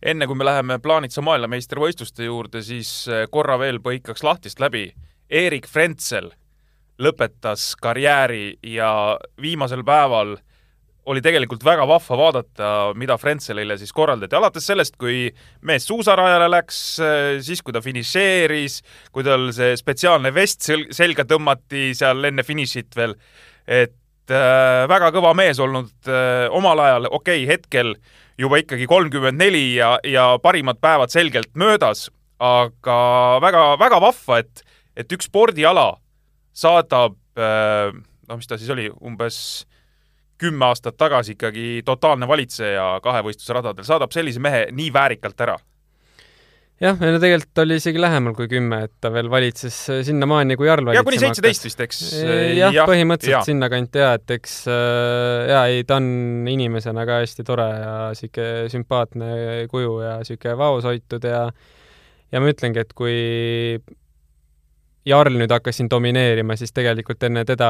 [0.02, 4.88] enne kui me läheme Plaanitsa maailmameistrivõistluste juurde, siis äh, korra veel põikaks lahtist läbi.
[5.30, 6.32] Erik Frentsel
[7.02, 10.36] lõpetas karjääri ja viimasel päeval
[11.10, 15.26] oli tegelikult väga vahva vaadata, mida Frentzelile siis korraldati, alates sellest, kui
[15.66, 16.82] mees suusarajale läks,
[17.42, 18.78] siis kui ta finišeeris,
[19.14, 23.16] kui tal see spetsiaalne vest selga tõmmati seal enne finišit veel,
[23.66, 27.96] et äh, väga kõva mees olnud äh, omal ajal, okei okay,, hetkel
[28.38, 32.08] juba ikkagi kolmkümmend neli ja, ja parimad päevad selgelt möödas,
[32.42, 33.00] aga
[33.42, 34.62] väga-väga vahva, et,
[34.98, 35.96] et üks spordiala
[36.54, 37.90] saadab äh,,
[38.28, 39.36] noh, mis ta siis oli, umbes
[40.42, 45.58] kümme aastat tagasi ikkagi totaalne valitseja kahevõistlusradadel, saadab sellise mehe nii väärikalt ära?
[46.82, 49.76] jah, no tegelikult oli isegi lähemal kui kümme, et ta veel valitses
[50.06, 52.00] sinnamaani, kui Jarl ja kuni seitseteist vist, eks?
[52.58, 57.46] jah ja,, põhimõtteliselt sinnakanti ja, et eks äh, jaa, ei, ta on inimesena ka hästi
[57.46, 59.30] tore ja niisugune sümpaatne
[59.70, 61.46] kuju ja niisugune vaoshoitud ja
[62.32, 63.16] ja ma ütlengi, et kui
[65.06, 67.68] Jarl nüüd hakkas siin domineerima, siis tegelikult enne teda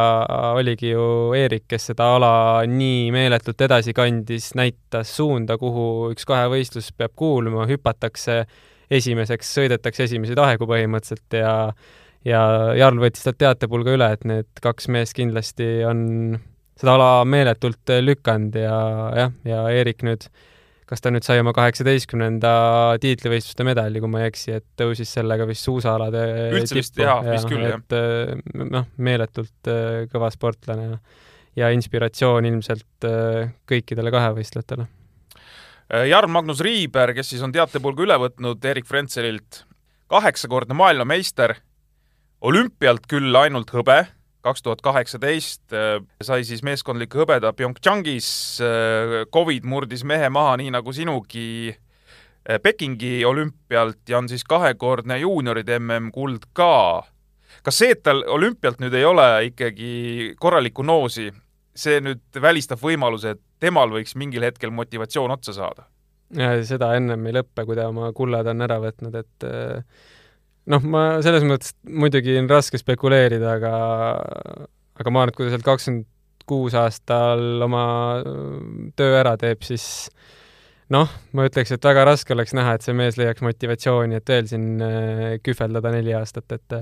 [0.59, 1.05] oligi ju
[1.37, 2.33] Eerik, kes seda ala
[2.69, 8.43] nii meeletult edasi kandis, näitas suunda, kuhu üks kahevõistlus peab kuuluma, hüpatakse
[8.93, 11.55] esimeseks, sõidetakse esimesi taegu põhimõtteliselt ja
[12.29, 12.43] ja
[12.79, 16.05] Jarl võttis talt teatepulga üle, et need kaks meest kindlasti on
[16.79, 18.77] seda ala meeletult lükanud ja
[19.17, 20.29] jah, ja Eerik nüüd
[20.93, 22.53] kas ta nüüd sai oma kaheksateistkümnenda
[23.01, 27.49] tiitlivõistluste medali, kui ma ei eksi, et tõusis sellega vist suusaalade üldse vist jaa, vist
[27.49, 27.81] küll, jah.
[27.81, 30.99] et äh, noh, meeletult äh, kõva sportlane ja,
[31.63, 34.89] ja inspiratsioon ilmselt äh, kõikidele kahevõistlejatele.
[36.09, 39.65] Jarn Magnus Riiber, kes siis on teatepulga üle võtnud Erik Frentselilt,
[40.13, 41.57] kaheksakordne maailmameister,
[42.49, 43.99] olümpialt küll ainult hõbe
[44.43, 48.29] kaks tuhat kaheksateist äh, sai siis meeskondliku hõbeda PyeongChangis.
[48.65, 55.21] Äh, Covid murdis mehe maha, nii nagu sinugi äh, Pekingi olümpialt ja on siis kahekordne
[55.23, 57.07] juunioride MM-kuld ka.
[57.63, 61.29] kas see, et tal olümpialt nüüd ei ole ikkagi korralikku noosi,
[61.75, 65.87] see nüüd välistab võimaluse, et temal võiks mingil hetkel motivatsioon otsa saada?
[66.65, 69.45] seda ennem ei lõppe, kui ta oma kullad on ära võtnud, et
[70.71, 73.73] noh, ma selles mõttes muidugi on raske spekuleerida, aga
[75.01, 76.09] aga ma arvan, et kui ta sealt kakskümmend
[76.47, 77.85] kuus aastal oma
[78.99, 79.87] töö ära teeb, siis
[80.93, 84.49] noh, ma ütleks, et väga raske oleks näha, et see mees leiaks motivatsiooni, et veel
[84.51, 86.79] siin äh, kühveldada neli aastat, et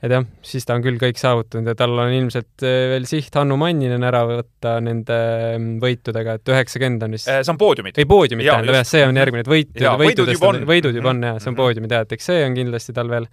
[0.00, 3.34] et jah, siis ta on küll kõik saavutanud ja tal on ilmselt äh, veel siht
[3.36, 5.20] Hannu Manninen ära võtta nende
[5.58, 7.28] mm, võitudega, et üheksakümmend on vist.
[7.28, 8.00] see on poodiumid.
[8.00, 10.60] ei, poodiumid tähendab jah, see on järgmine, et võit, võidud juba on.
[10.70, 13.28] võidud juba on jah, see on poodiumid jah, et eks see on kindlasti tal veel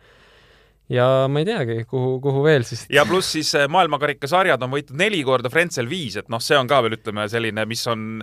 [0.89, 2.85] ja ma ei teagi, kuhu, kuhu veel siis.
[2.93, 6.69] ja pluss siis äh, maailmakarikasarjad on võitnud neli korda, Frenzel viis, et noh, see on
[6.69, 8.21] ka veel ütleme selline, mis on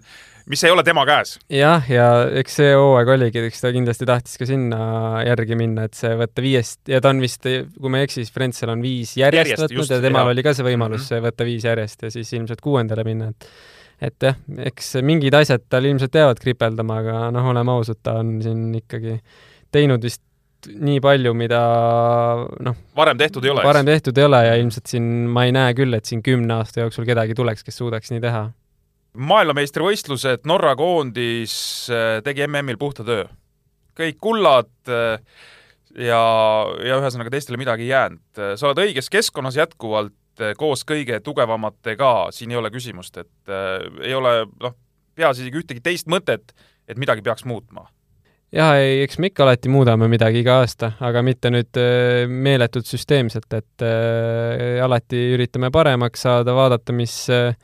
[0.50, 1.37] mis ei ole tema käes.
[1.53, 2.09] jah, ja
[2.40, 4.81] eks see hooaeg oligi, eks ta kindlasti tahtis ka sinna
[5.27, 8.35] järgi minna, et see võtta viiest ja ta on vist, kui ma ei eksi, siis
[8.35, 10.35] Frenzel on viis järjest, järjest võtnud just, ja temal jah.
[10.35, 11.29] oli ka see võimalus mm -hmm.
[11.29, 13.48] võtta viis järjest ja siis ilmselt kuuendale minna, et
[14.05, 18.40] et jah, eks mingid asjad tal ilmselt jäävad kripeldama, aga noh, oleme ausad, ta on
[18.42, 19.20] siin ikkagi
[19.72, 20.22] teinud vist
[20.68, 21.61] nii palju, mida
[22.64, 25.74] noh, varem tehtud ei ole, varem tehtud ei ole ja ilmselt siin ma ei näe
[25.79, 28.44] küll, et siin kümne aasta jooksul kedagi tuleks, kes suudaks nii teha
[29.14, 31.55] maailmameistrivõistlused, Norra koondis
[31.92, 33.27] äh, tegi MM-il puhta töö.
[33.94, 35.20] kõik kullad äh,
[35.94, 36.20] ja,
[36.83, 38.27] ja ühesõnaga teistele midagi ei jäänud.
[38.38, 40.14] Äh, sa oled õiges keskkonnas jätkuvalt
[40.59, 44.74] koos kõige tugevamatega, siin ei ole küsimust, et äh, ei ole noh,
[45.14, 46.57] peas isegi ühtegi teist mõtet,
[46.88, 47.87] et midagi peaks muutma
[48.54, 51.80] jah, ei, eks me ikka alati muudame midagi iga aasta, aga mitte nüüd
[52.30, 57.56] meeletult süsteemselt, et äh, alati üritame paremaks saada, vaadata, mis äh,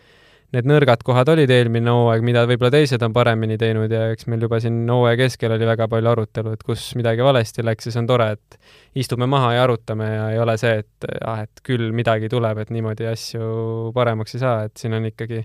[0.55, 4.43] need nõrgad kohad olid eelmine hooaeg, mida võib-olla teised on paremini teinud ja eks meil
[4.47, 8.03] juba siin hooaja keskel oli väga palju arutelu, et kus midagi valesti läks ja see
[8.03, 8.59] on tore, et
[8.99, 12.73] istume maha ja arutame ja ei ole see, et ah, et küll midagi tuleb, et
[12.75, 15.45] niimoodi asju paremaks ei saa, et siin on ikkagi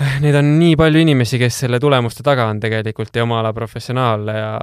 [0.00, 4.36] Neid on nii palju inimesi, kes selle tulemuste taga on tegelikult ja oma ala professionaale
[4.36, 4.54] ja,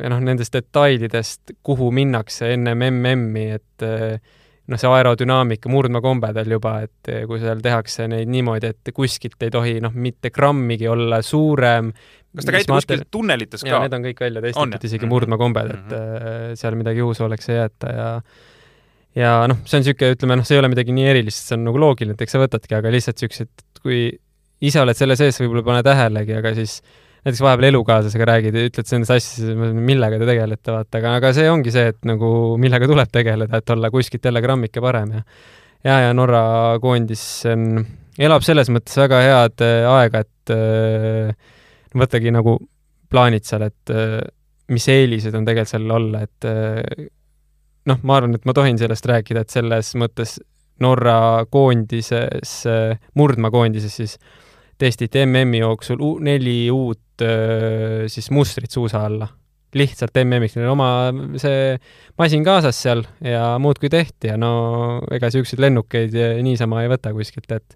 [0.00, 7.12] ja noh, nendest detailidest, kuhu minnakse ennem MM-i, et noh, see aerodünaamika, murdmakombedel juba, et
[7.28, 11.92] kui seal tehakse neid niimoodi, et kuskilt ei tohi noh, mitte grammigi olla suurem.
[12.32, 12.80] kas te käite mater...
[12.80, 13.84] kuskil tunnelites ka?
[13.84, 15.92] Need on kõik välja testitud, isegi murdmakombed mm, -hmm.
[15.92, 16.50] et mhm.
[16.50, 18.08] äh, seal midagi juhusu oleks ei jäeta ja
[19.14, 21.68] ja noh, see on niisugune, ütleme noh, see ei ole midagi nii erilist, see on
[21.68, 23.52] nagu loogiline, et eks sa võtadki, aga lihtsalt niisugused,
[23.84, 24.00] kui
[24.60, 26.78] ise oled selle sees, võib-olla ei pane tähelegi, aga siis
[27.24, 31.50] näiteks vahepeal elukaaslasega räägid ja ütled nendest asjadest, millega te tegelete, vaata, aga, aga see
[31.50, 35.22] ongi see, et nagu millega tuleb tegeleda, et olla kuskilt jälle grammike parem ja
[35.84, 36.44] ja, ja Norra
[36.82, 37.84] koondis on,
[38.20, 41.34] elab selles mõttes väga head äh, aega, et äh,
[41.94, 42.56] võttagi nagu
[43.12, 44.20] plaanid seal, et äh,
[44.72, 46.46] mis eelised on tegelikult seal olla, et
[47.90, 50.38] noh, ma arvan, et ma tohin sellest rääkida, et selles mõttes
[50.82, 52.54] Norra koondises,
[53.14, 54.16] murdmaakoondises siis
[54.84, 57.00] testiti MM-i jooksul neli uut
[58.10, 59.28] siis mustrit suusa alla.
[59.74, 60.88] lihtsalt MM-iks, neil oma
[61.42, 61.74] see
[62.18, 64.50] masin kaasas seal ja muudkui tehti ja no
[65.10, 66.14] ega niisuguseid lennukeid
[66.46, 67.74] niisama ei võta kuskilt, et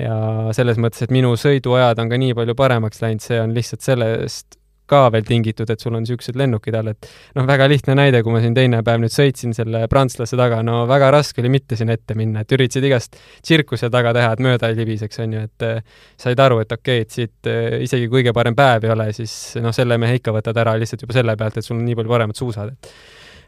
[0.00, 0.16] ja
[0.56, 4.58] selles mõttes, et minu sõiduajad on ka nii palju paremaks läinud, see on lihtsalt sellest
[4.90, 8.34] ka veel tingitud, et sul on niisugused lennukid all, et noh, väga lihtne näide, kui
[8.34, 11.96] ma siin teine päev nüüd sõitsin selle prantslase taga, no väga raske oli mitte sinna
[11.96, 15.66] ette minna, et üritasid igast tsirkuse taga teha, et mööda ei libiseks, on ju, et
[15.66, 19.10] äh, said aru, et okei okay,, et siit äh, isegi kõige parem päev ei ole,
[19.16, 21.98] siis noh, selle mehe ikka võtad ära lihtsalt juba selle pealt, et sul on nii
[21.98, 22.92] palju paremad suusad, et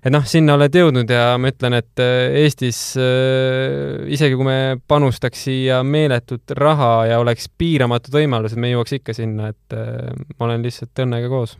[0.02, 4.58] et noh, sinna oled jõudnud ja ma ütlen, et äh, Eestis äh, isegi kui me
[4.90, 10.48] panustaks siia meeletut raha ja oleks piiramatud võimalused, me jõuaks ikka sinna, et äh, ma
[10.48, 11.56] olen lihtsalt õnnega koos.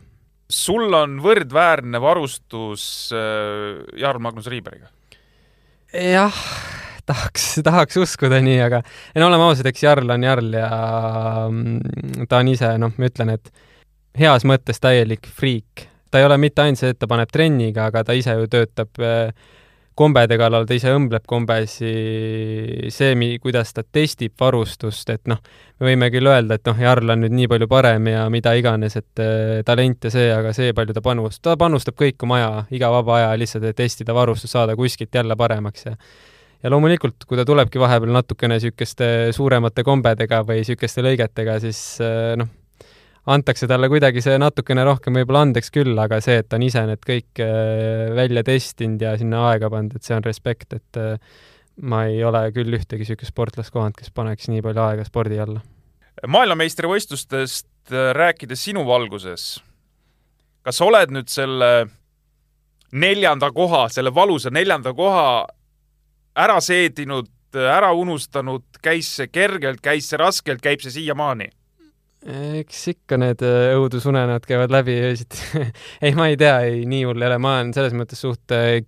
[0.49, 4.89] sul on võrdväärne varustus Jarl Magnus Riiberiga?
[5.93, 6.43] jah,
[7.09, 8.83] tahaks, tahaks uskuda nii, aga
[9.17, 10.69] no oleme ausad, eks Jarl on Jarl ja
[11.49, 13.51] mm, ta on ise, noh, ma ütlen, et
[14.19, 18.03] heas mõttes täielik friik ta ei ole mitte ainult see, et ta paneb trenniga, aga
[18.07, 19.33] ta ise ju töötab äh,
[19.99, 21.89] kombede kallal, ta ise õmbleb kombesi,
[22.93, 25.41] see, kuidas ta testib varustust, et noh,
[25.79, 28.95] me võime küll öelda, et noh, Jarl on nüüd nii palju parem ja mida iganes,
[28.99, 32.51] et äh, talent ja see, aga see, palju ta panustab, ta panustab kõik oma aja,
[32.79, 35.97] iga vaba aja lihtsalt, et testida varustust, saada kuskilt jälle paremaks ja
[36.59, 42.33] ja loomulikult, kui ta tulebki vahepeal natukene niisuguste suuremate kombedega või niisuguste lõigetega, siis äh,
[42.39, 42.49] noh,
[43.29, 46.83] antakse talle kuidagi see natukene rohkem võib-olla andeks küll, aga see, et ta on ise
[46.89, 51.19] need kõik äh, välja testinud ja sinna aega pannud, et see on respekt, et äh,
[51.81, 55.61] ma ei ole küll ühtegi niisugust sportlast kohanud, kes paneks nii palju aega spordi alla.
[56.27, 59.51] maailmameistrivõistlustest äh, rääkides sinu valguses,
[60.65, 61.73] kas oled nüüd selle
[62.91, 65.45] neljanda koha, selle valusa neljanda koha
[66.39, 71.49] ära seedinud, ära unustanud, käis see kergelt, käis see raskelt, käib see siiamaani?
[72.27, 75.39] Eks ikka need äh, õudusunenäod käivad läbi öösiti
[76.05, 78.81] ei, ma ei tea, ei, nii hull ei ole, ma olen selles mõttes suht äh,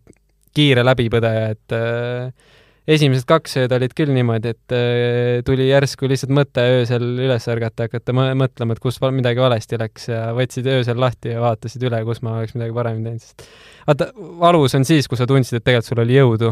[0.56, 2.58] kiire läbipõdeja, et äh,
[2.91, 7.88] esimesed kaks ööd olid küll niimoodi, et äh, tuli järsku lihtsalt mõte öösel üles ärgata,
[7.88, 12.24] hakata mõtlema, et kus midagi valesti läks ja võtsid öösel lahti ja vaatasid üle, kus
[12.26, 13.48] ma oleks midagi paremini teinud, sest
[13.88, 14.12] vaata,
[14.44, 16.52] valus on siis, kui sa tundsid, et tegelikult sul oli jõudu.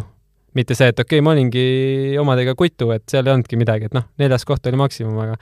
[0.58, 1.66] Mitte see, et okei okay,, ma olingi
[2.22, 5.36] omadega kutu, et seal ei olnudki midagi, et noh, neljas koht oli maksimum, aga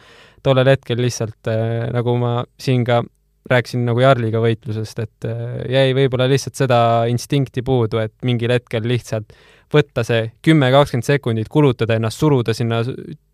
[0.46, 3.02] tollel hetkel lihtsalt äh, nagu ma siin ka
[3.48, 6.80] rääkisin nagu Jarliga võitlusest, et äh, jäi võib-olla lihtsalt seda
[7.12, 9.36] instinkti puudu, et mingil hetkel lihtsalt
[9.74, 12.82] võtta see kümme, kakskümmend sekundit, kulutada ennast, suruda sinna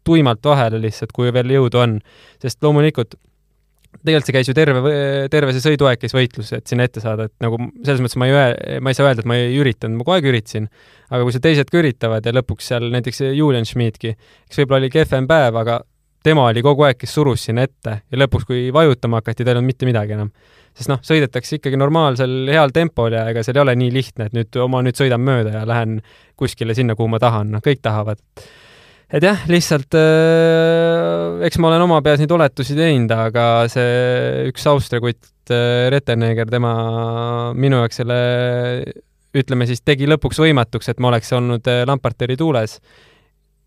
[0.03, 1.99] tuimalt vahele lihtsalt, kui veel jõudu on.
[2.41, 3.15] sest loomulikult
[4.03, 4.93] tegelikult see käis ju terve,
[5.31, 8.35] terve see sõiduaeg käis võitlus, et sinna ette saada, et nagu selles mõttes ma ei
[8.35, 10.67] öe-, ma ei saa öelda, et ma ei üritanud, ma kogu aeg üritasin.
[11.09, 14.15] aga kui seal teised ka üritavad ja lõpuks seal näiteks Julian Schmidtki,
[14.49, 15.79] kes võib-olla oli kehvem päev, aga
[16.23, 19.59] tema oli kogu aeg, kes surus sinna ette ja lõpuks, kui vajutama hakati, tal ei
[19.59, 20.31] olnud mitte midagi enam.
[20.73, 24.35] sest noh, sõidetakse ikkagi normaalsel heal tempol ja ega seal ei ole nii lihtne, et
[24.37, 25.99] nüüd ma nüüd sõidan mööda ja lähen
[26.39, 28.23] kuskile sinna, kuhu ma tahan, noh, kõik tahavad.
[29.13, 34.65] Et jah, lihtsalt äh, eks ma olen oma peas neid oletusi teinud, aga see üks
[34.71, 36.73] Austria kutt äh,, Rettenegger, tema
[37.57, 38.19] minu jaoks selle
[39.33, 42.79] ütleme siis, tegi lõpuks võimatuks, et ma oleks olnud äh, Lamparteri tuules.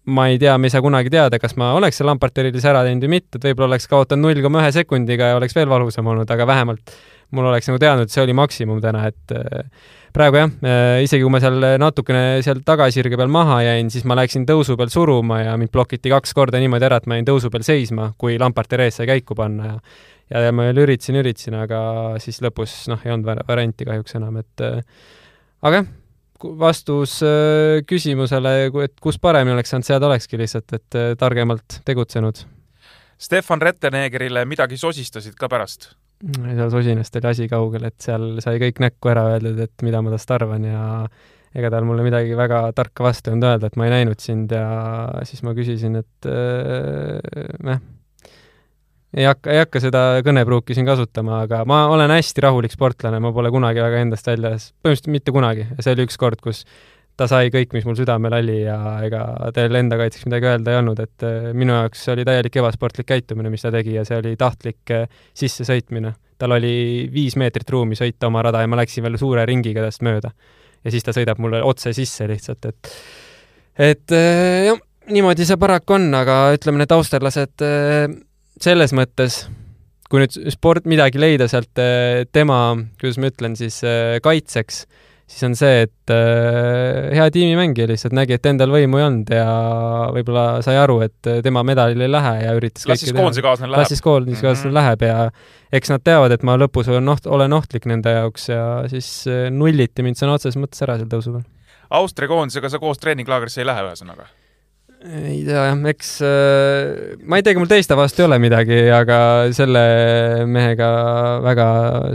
[0.07, 3.03] Ma ei tea, me ei saa kunagi teada, kas ma oleks seal Lamparterilis ära teinud
[3.03, 6.31] või mitte, et võib-olla oleks kaotanud null koma ühe sekundiga ja oleks veel valusam olnud,
[6.31, 6.95] aga vähemalt
[7.35, 9.67] mul oleks nagu teadnud, et see oli maksimum täna, et äh,
[10.15, 14.17] praegu jah, äh, isegi kui ma seal natukene seal tagasirge peal maha jäin, siis ma
[14.19, 17.51] läksin tõusu peal suruma ja mind blokiti kaks korda niimoodi ära, et ma jäin tõusu
[17.53, 19.77] peal seisma, kui Lamparter ees sai käiku panna ja
[20.31, 21.79] ja, ja ma veel üritasin, üritasin, aga
[22.23, 24.83] siis lõpus noh, ei olnud varianti kahjuks enam, et äh,
[25.67, 25.95] aga jah
[26.61, 27.15] vastus
[27.89, 28.51] küsimusele,
[28.85, 32.43] et kus paremini oleks saanud, seada olekski lihtsalt, et targemalt tegutsenud.
[33.17, 35.95] Stefan Retteneegrile midagi sosistasid ka pärast?
[36.25, 40.15] Seal sosinast oli asi kaugel, et seal sai kõik näkku ära öeldud, et mida ma
[40.15, 40.85] tast arvan ja
[41.57, 44.53] ega tal mulle midagi väga tarka vastu ei olnud öelda, et ma ei näinud sind
[44.53, 44.67] ja
[45.29, 47.79] siis ma küsisin, et äh,
[49.17, 53.33] ei hakka, ei hakka seda kõnepruuki siin kasutama, aga ma olen hästi rahulik sportlane, ma
[53.37, 55.69] pole kunagi väga endast väljas, põhimõtteliselt mitte kunagi.
[55.81, 56.65] See oli üks kord, kus
[57.17, 58.77] ta sai kõik, mis mul südamel oli ja
[59.07, 59.23] ega
[59.57, 63.51] tal enda kaitseks midagi öelda ei olnud, et äh, minu jaoks oli täielik ebasportlik käitumine,
[63.53, 66.15] mis ta tegi ja see oli tahtlik äh, sissesõitmine.
[66.37, 70.05] tal oli viis meetrit ruumi sõita oma rada ja ma läksin veel suure ringiga tast
[70.05, 70.33] mööda.
[70.85, 72.93] ja siis ta sõidab mulle otse sisse lihtsalt, et
[73.79, 77.65] et äh, jah, niimoodi see paraku on, aga ütleme, need austerlased
[78.61, 79.47] selles mõttes,
[80.11, 81.81] kui nüüd sport, midagi leida sealt
[82.33, 82.61] tema,
[83.01, 83.83] kuidas ma ütlen siis,
[84.25, 84.85] kaitseks,
[85.27, 89.49] siis on see, et äh, hea tiimimängija lihtsalt nägi, et endal võimu ei olnud ja
[90.15, 93.83] võib-olla sai aru, et tema medalile ei lähe ja üritas las siis koondisekaaslane läheb.
[93.83, 94.81] las siis koondisekaaslane mm -hmm.
[94.81, 98.65] läheb ja eks nad teavad, et ma lõpus olen oht-, olen ohtlik nende jaoks ja
[98.93, 101.47] siis nulliti mind sõna otseses mõttes ära seal tõusu peal.
[101.91, 104.27] Austria koondisega sa koos treeninglaagrisse ei lähe, ühesõnaga?
[105.05, 108.79] Ei tea jah, eks äh, ma ei tea, ega mul teiste vastu ei ole midagi,
[108.95, 109.19] aga
[109.57, 109.83] selle
[110.51, 110.89] mehega
[111.45, 111.67] väga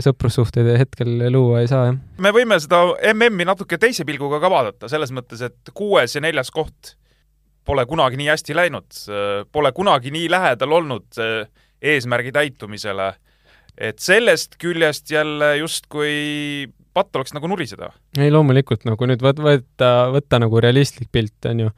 [0.04, 2.00] sõprussuhteid hetkel luua ei saa, jah.
[2.22, 6.50] me võime seda MM-i natuke teise pilguga ka vaadata, selles mõttes, et kuues ja neljas
[6.54, 6.96] koht
[7.64, 9.02] pole kunagi nii hästi läinud,
[9.54, 11.46] pole kunagi nii lähedal olnud äh,
[11.82, 13.14] eesmärgi täitumisele.
[13.78, 17.92] et sellest küljest jälle justkui patt oleks nagu nuriseda.
[18.18, 21.70] ei, loomulikult nagu nüüd võt-, võtta, võtta nagu realistlik pilt, on ju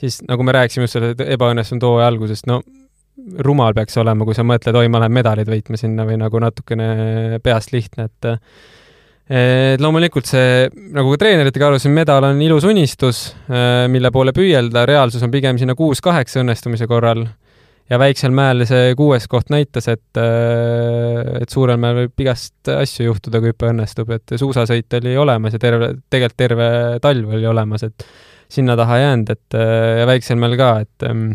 [0.00, 2.60] siis nagu me rääkisime just selle ebaõnnestunud hooaja algusest, no
[3.44, 7.40] rumal peaks olema, kui sa mõtled, oi, ma lähen medaleid võitma sinna või nagu natukene
[7.44, 8.30] peast lihtne, et
[9.30, 13.28] et loomulikult see, nagu ka treeneritega arutasime, medal on ilus unistus,
[13.92, 17.28] mille poole püüelda, reaalsus on pigem sinna kuus-kaheksa õnnestumise korral
[17.90, 23.38] ja väiksel mäel see kuues koht näitas, et, et suurel mäel võib igast asju juhtuda,
[23.42, 26.68] kui hüpe õnnestub, et suusasõit oli olemas ja terve, tegelikult terve
[27.02, 28.06] talv oli olemas, et
[28.50, 31.30] sinna taha jäänud, et äh, ja väiksel mäel ka, et ähm,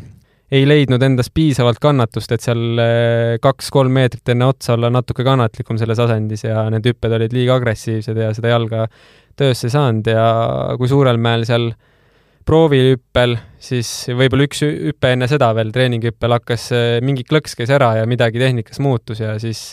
[0.53, 5.79] ei leidnud endas piisavalt kannatust, et seal äh, kaks-kolm meetrit enne otsa olla natuke kannatlikum
[5.81, 8.85] selles asendis ja need hüpped olid liiga agressiivsed ja seda jalga
[9.35, 10.25] töösse saanud ja
[10.79, 11.71] kui suurel mäel seal
[12.45, 17.95] proovihüppel, siis võib-olla üks hüpe enne seda veel, treeninghüppel hakkas äh, mingi klõks käis ära
[17.99, 19.71] ja midagi tehnikas muutus ja siis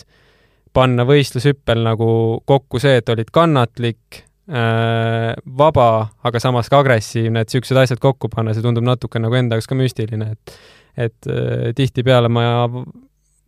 [0.73, 2.07] panna võistlushüppel nagu
[2.49, 5.87] kokku see, et olid kannatlik, vaba,
[6.27, 9.69] aga samas ka agressiivne, et niisugused asjad kokku panna, see tundub natuke nagu enda jaoks
[9.71, 10.57] ka müstiline, et
[10.93, 12.43] et äh, tihtipeale ma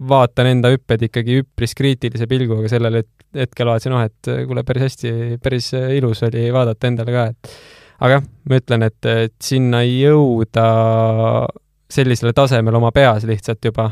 [0.10, 3.04] vaatan enda hüpped ikkagi üpris kriitilise pilguga, sellel
[3.36, 5.12] hetkel vaatasin, noh, et äh, kuule, päris hästi,
[5.44, 7.52] päris ilus oli vaadata endale ka, et
[8.00, 10.66] aga jah, ma ütlen, et, et sinna jõuda
[11.92, 13.92] sellisele tasemele oma peas lihtsalt juba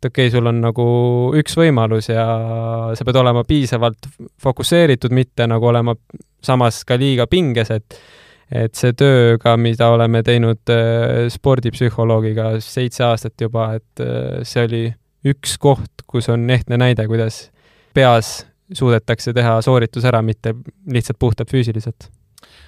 [0.00, 0.84] et okei okay,, sul on nagu
[1.36, 2.24] üks võimalus ja
[2.96, 4.08] sa pead olema piisavalt
[4.40, 5.94] fokusseeritud, mitte nagu olema
[6.42, 8.00] samas ka liiga pinges, et
[8.50, 14.64] et see töö ka, mida oleme teinud äh, spordipsühholoogiga seitse aastat juba, et äh, see
[14.66, 14.80] oli
[15.30, 17.44] üks koht, kus on ehtne näide, kuidas
[17.94, 18.40] peas
[18.74, 20.56] suudetakse teha sooritus ära, mitte
[20.90, 22.08] lihtsalt puhtalt füüsiliselt.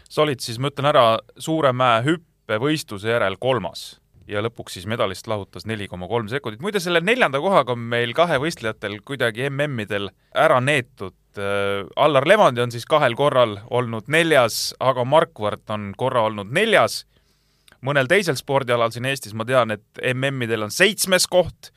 [0.08, 1.06] sa olid siis, ma ütlen ära,
[1.38, 6.60] Suuremäe hüppevõistluse järel kolmas ja lõpuks siis medalist lahutas neli koma kolm sekundit.
[6.62, 11.16] muide, selle neljanda kohaga on meil kahevõistlejatel kuidagi MM-idel ära neetud.
[11.38, 17.04] Äh, Allar Levander on siis kahel korral olnud neljas, aga Markvart on korra olnud neljas.
[17.82, 21.72] mõnel teisel spordialal siin Eestis ma tean, et MM-idel on seitsmes koht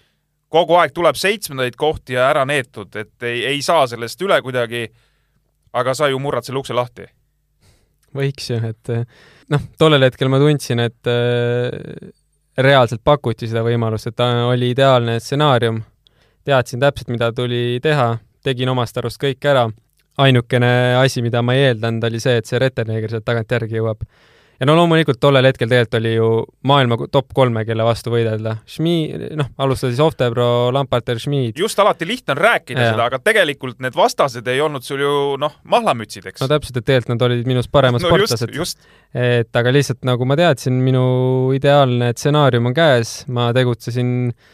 [0.56, 4.88] kogu aeg tuleb seitsmendaid kohti ja ära neetud, et ei, ei saa sellest üle kuidagi.
[5.76, 7.08] aga sa ju murrad selle ukse lahti.
[8.16, 8.92] võiks ju, et
[9.52, 12.14] noh, tollel hetkel ma tundsin, et äh,
[12.58, 15.82] reaalselt pakuti seda võimalust, et oli ideaalne stsenaarium.
[16.46, 19.70] teadsin täpselt, mida tuli teha, tegin omast arust kõik ära.
[20.18, 24.06] ainukene asi, mida ma ei eeldanud, oli see, et see Rettenegger sealt tagantjärgi jõuab
[24.60, 26.30] ja no loomulikult tollel hetkel tegelikult oli ju
[26.70, 28.58] maailma top kolme, kelle vastu võidelda.
[28.70, 31.60] Schmi-, noh, alustada siis Oftebro, Lamparter, Schmid.
[31.60, 32.94] just alati lihtne on rääkida ja.
[32.94, 36.44] seda, aga tegelikult need vastased ei olnud sul ju noh, mahlamütsid, eks.
[36.44, 38.86] no täpselt, et tegelikult nad olid minust paremad no, sportlased.
[39.16, 41.06] et aga lihtsalt nagu ma teadsin, minu
[41.56, 44.54] ideaalne stsenaarium on käes, ma tegutsesin äh,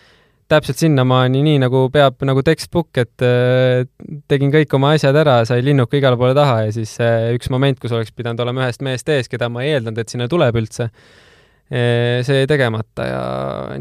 [0.51, 3.87] täpselt sinnamaani, nii nagu peab nagu textbook, et äh,
[4.31, 6.97] tegin kõik oma asjad ära, sai linnuka igale poole taha ja siis
[7.35, 10.27] üks moment, kus oleks pidanud olema ühest mehest ees, keda ma ei eeldanud, et sinna
[10.31, 13.21] tuleb üldse äh,, see jäi tegemata ja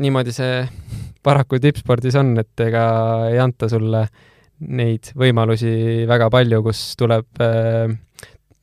[0.01, 0.61] niimoodi see
[1.27, 2.85] paraku tippspordis on, et ega
[3.31, 4.05] ei anta sulle
[4.71, 7.89] neid võimalusi väga palju, kus tuleb äh,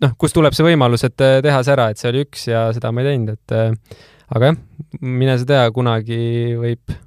[0.04, 2.70] noh, kus tuleb see võimalus, et äh, teha see ära, et see oli üks ja
[2.76, 3.60] seda ma ei teinud, et
[4.28, 4.64] aga jah,
[5.02, 6.22] mine sa tea, kunagi
[6.60, 6.98] võib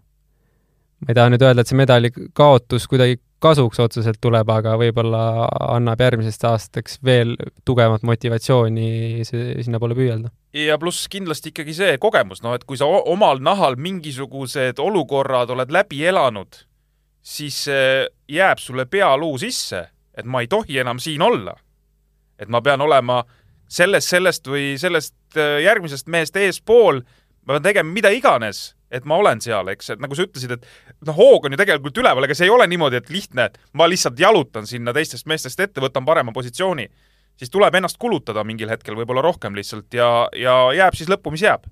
[1.00, 5.22] ma ei taha nüüd öelda, et see medali kaotus kuidagi kasuks otseselt tuleb, aga võib-olla
[5.70, 7.34] annab järgmisest aastaks veel
[7.64, 10.32] tugevamat motivatsiooni sinnapoole püüelda.
[10.52, 15.72] ja pluss kindlasti ikkagi see kogemus, noh et kui sa omal nahal mingisugused olukorrad oled
[15.72, 16.62] läbi elanud,
[17.22, 17.64] siis
[18.28, 21.56] jääb sulle pealuu sisse, et ma ei tohi enam siin olla.
[22.40, 23.22] et ma pean olema
[23.70, 27.02] sellest, sellest või sellest äh, järgmisest mehest eespool,
[27.46, 31.06] ma pean tegema mida iganes et ma olen seal, eks, et nagu sa ütlesid, et
[31.06, 33.86] noh, hoog on ju tegelikult üleval, ega see ei ole niimoodi, et lihtne, et ma
[33.90, 36.88] lihtsalt jalutan sinna teistest meestest ette, võtan parema positsiooni.
[37.40, 41.46] siis tuleb ennast kulutada mingil hetkel võib-olla rohkem lihtsalt ja, ja jääb siis lõppu, mis
[41.46, 41.64] jääb.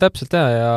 [0.00, 0.72] täpselt ja, ja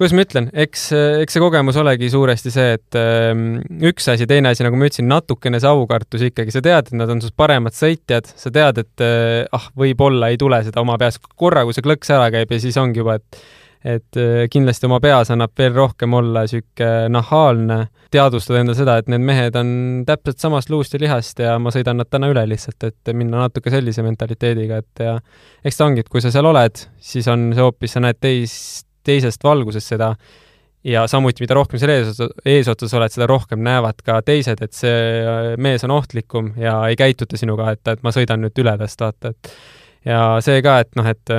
[0.00, 0.86] kuidas ma ütlen, eks,
[1.20, 5.04] eks see kogemus olegi suuresti see, et ähm, üks asi, teine asi, nagu ma ütlesin,
[5.10, 9.04] natukene see aukartus ikkagi, sa tead, et nad on sinust paremad sõitjad, sa tead, et
[9.04, 12.62] äh, ah, võib-olla ei tule seda oma peas korra, kui see klõks ära käib ja
[12.64, 13.42] siis ongi juba, et
[13.80, 17.78] et äh, kindlasti oma peas annab veel rohkem olla niisugune nahaalne,
[18.12, 19.70] teadvustada endale seda, et need mehed on
[20.08, 23.72] täpselt samast luust ja lihast ja ma sõidan nad täna üle lihtsalt, et minna natuke
[23.72, 25.16] sellise mentaliteediga, et ja
[25.64, 28.54] eks ta ongi, et kui sa seal oled, siis on see hoopis, sa näed teis,
[29.06, 30.14] teisest valgusest seda
[30.84, 34.96] ja samuti, mida rohkem seal eesotsas, eesotsas oled, seda rohkem näevad ka teised, et see
[35.20, 39.00] äh, mees on ohtlikum ja ei käituta sinuga, et, et ma sõidan nüüd üle tast,
[39.04, 39.54] vaata, et
[40.08, 41.34] ja see ka, et noh, et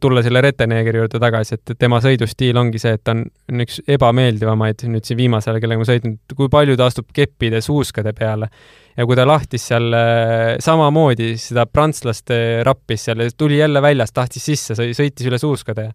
[0.00, 3.82] tulla selle Rettenegeri juurde tagasi, et tema sõidustiil ongi see, et ta on, on üks
[3.86, 8.48] ebameeldivamaid nüüd siin viimasel ajal, kellega ma sõitnud, kui palju ta astub keppide suuskade peale.
[8.98, 14.48] Ja kui ta lahtis seal äh, samamoodi seda prantslaste rappis seal, tuli jälle väljast, tahtis
[14.50, 15.90] sisse, sõitis üle suuskade.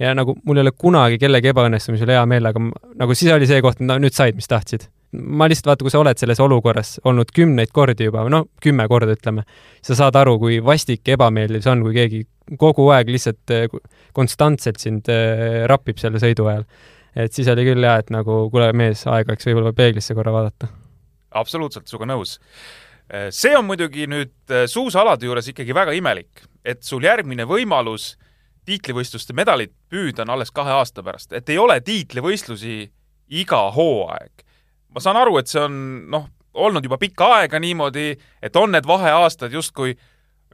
[0.00, 2.62] ja nagu mul ei ole kunagi kellegi ebaõnnestumisel hea meel, aga
[2.96, 6.00] nagu siis oli see koht, no nüüd said, mis tahtsid ma lihtsalt vaata, kui sa
[6.00, 9.46] oled selles olukorras olnud kümneid kordi juba, no kümme korda ütleme,
[9.84, 12.24] sa saad aru, kui vastik ja ebameeldiv see on, kui keegi
[12.60, 13.68] kogu aeg lihtsalt eh,
[14.16, 16.66] konstantselt sind eh, rapib selle sõidu ajal.
[17.16, 20.68] et siis oli küll hea, et nagu kuule, mees, aeg oleks võib-olla peeglisse korra vaadata.
[21.30, 22.38] Absoluutselt sinuga nõus.
[23.10, 28.14] Eh, see on muidugi nüüd suusaalade juures ikkagi väga imelik, et sul järgmine võimalus
[28.66, 32.80] tiitlivõistluste medalit püüda on alles kahe aasta pärast, et ei ole tiitlivõistlusi
[33.30, 34.46] iga hooaeg
[34.96, 35.76] ma saan aru, et see on
[36.12, 36.24] noh,
[36.56, 39.92] olnud juba pikka aega niimoodi, et on need vaheaastad justkui,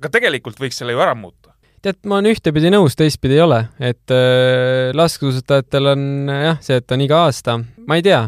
[0.01, 1.55] aga tegelikult võiks selle ju ära muuta.
[1.83, 6.95] tead, ma olen ühtepidi nõus, teistpidi ei ole, et äh, laskesuusatajatel on jah, see, et
[6.95, 7.57] on iga aasta,
[7.87, 8.21] ma ei tea,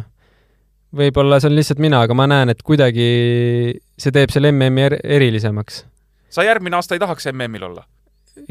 [0.96, 3.08] võib-olla see on lihtsalt mina, aga ma näen, et kuidagi
[3.98, 5.84] see teeb selle MM-i er erilisemaks.
[6.30, 7.86] sa järgmine aasta ei tahaks MM-il olla?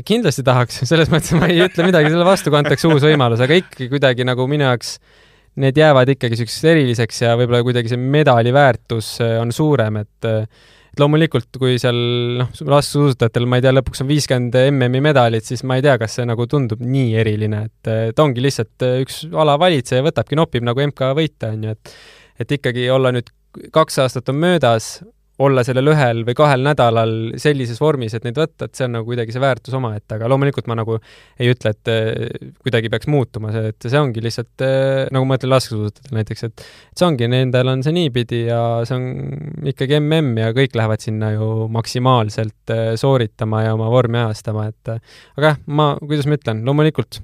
[0.08, 3.60] kindlasti tahaks, selles mõttes ma ei ütle midagi selle vastu, kui antakse uus võimalus, aga
[3.60, 5.22] ikkagi kuidagi nagu minu jaoks äh,
[5.62, 10.30] need jäävad ikkagi niisuguseks eriliseks ja võib-olla kuidagi see medali väärtus äh, on suurem, et
[10.30, 10.48] äh,
[10.94, 11.98] et loomulikult, kui seal
[12.38, 16.20] noh, laskesuusatajatel, ma ei tea, lõpuks on viiskümmend MM-i medalit, siis ma ei tea, kas
[16.20, 20.66] see nagu tundub nii eriline, et, et ongi lihtsalt äh, üks ala valitseja võtabki, nopib
[20.66, 21.96] nagu MK võita, on ju, et
[22.40, 23.30] et ikkagi olla nüüd,
[23.74, 24.96] kaks aastat on möödas,
[25.42, 29.08] olla sellel ühel või kahel nädalal sellises vormis, et neid võtta, et see on nagu
[29.08, 31.00] kuidagi see väärtus omaette, aga loomulikult ma nagu
[31.42, 35.40] ei ütle, et eh, kuidagi peaks muutuma see, et see ongi lihtsalt eh, nagu ma
[35.40, 40.38] ütlen laskesuusatajatel näiteks, et see ongi, nendel on see niipidi ja see on ikkagi mm
[40.44, 45.62] ja kõik lähevad sinna ju maksimaalselt eh, sooritama ja oma vormi ajastama, et aga jah,
[45.66, 47.24] ma, kuidas ma ütlen, loomulikult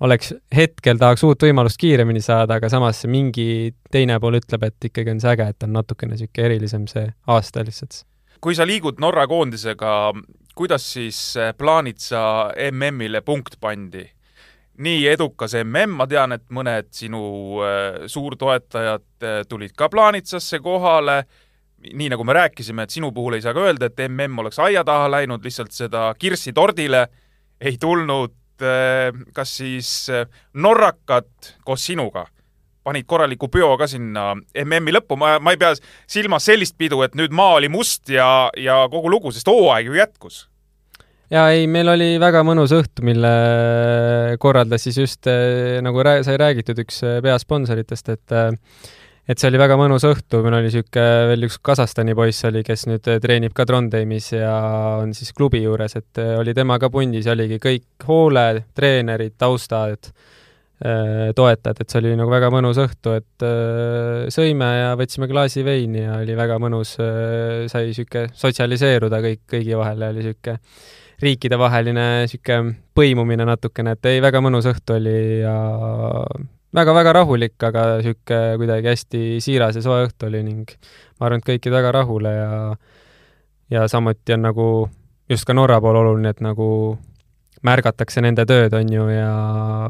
[0.00, 5.14] oleks, hetkel tahaks uut võimalust kiiremini saada, aga samas mingi teine pool ütleb, et ikkagi
[5.14, 8.02] on see äge, et on natukene niisugune erilisem see aasta lihtsalt.
[8.40, 10.12] kui sa liigud Norra koondisega,
[10.54, 14.04] kuidas siis eh, plaanid sa MM-ile punkt pandi?
[14.74, 17.22] nii edukas MM, ma tean, et mõned sinu
[17.62, 21.20] äh, suurtoetajad äh, tulid ka plaanitsasse kohale,
[21.92, 24.82] nii nagu me rääkisime, et sinu puhul ei saa ka öelda, et MM oleks aia
[24.84, 27.04] taha läinud, lihtsalt seda kirssi tordile
[27.60, 28.34] ei tulnud
[29.34, 31.28] kas siis äh, norrakad
[31.64, 32.26] koos sinuga
[32.84, 35.72] panid korraliku peo ka sinna MM-i lõppu, ma, ma ei pea
[36.10, 39.96] silmas sellist pidu, et nüüd maa oli must ja, ja kogu lugu, sest hooaeg ju
[39.96, 40.42] jätkus.
[41.32, 43.32] ja ei, meil oli väga mõnus õhtu, mille
[44.42, 48.38] korraldas siis just äh, nagu rää-, sai räägitud üks peasponsoritest, et
[49.28, 52.86] et see oli väga mõnus õhtu, meil oli niisugune veel üks Kasahstani poiss oli, kes
[52.90, 54.54] nüüd äh, treenib ka Trondheimis ja
[55.00, 58.46] on siis klubi juures, et äh, oli temaga pundis ja oligi kõik hoole,
[58.76, 60.10] treenerid, taustad,
[60.84, 63.46] äh, toetajad, et see oli nagu väga mõnus õhtu, et
[64.34, 70.04] sõime ja võtsime klaasi veini ja oli väga mõnus, sai niisugune sotsialiseeruda kõik, kõigi vahel
[70.04, 70.60] ja oli niisugune
[71.24, 75.54] riikidevaheline niisugune põimumine natukene, et ei, väga mõnus õhtu oli ja
[76.74, 80.76] väga-väga rahulik, aga niisugune kuidagi hästi siiras ja soe õhtu oli ning
[81.18, 82.52] ma arvan, et kõik jäid väga rahule ja
[83.72, 84.68] ja samuti on nagu
[85.30, 86.68] just ka Norra pool oluline, et nagu
[87.64, 89.30] märgatakse nende tööd, on ju, ja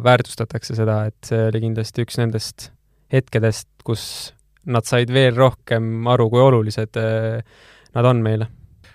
[0.05, 2.69] väärtustatakse seda, et see oli kindlasti üks nendest
[3.13, 4.05] hetkedest, kus
[4.65, 7.41] nad said veel rohkem aru, kui olulised eh,
[7.95, 8.49] nad on meile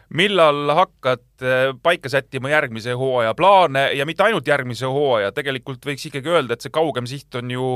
[0.09, 6.07] millal hakkad eh, paika sättima järgmise hooaja plaane ja mitte ainult järgmise hooaja, tegelikult võiks
[6.09, 7.73] ikkagi öelda, et see kaugem siht on ju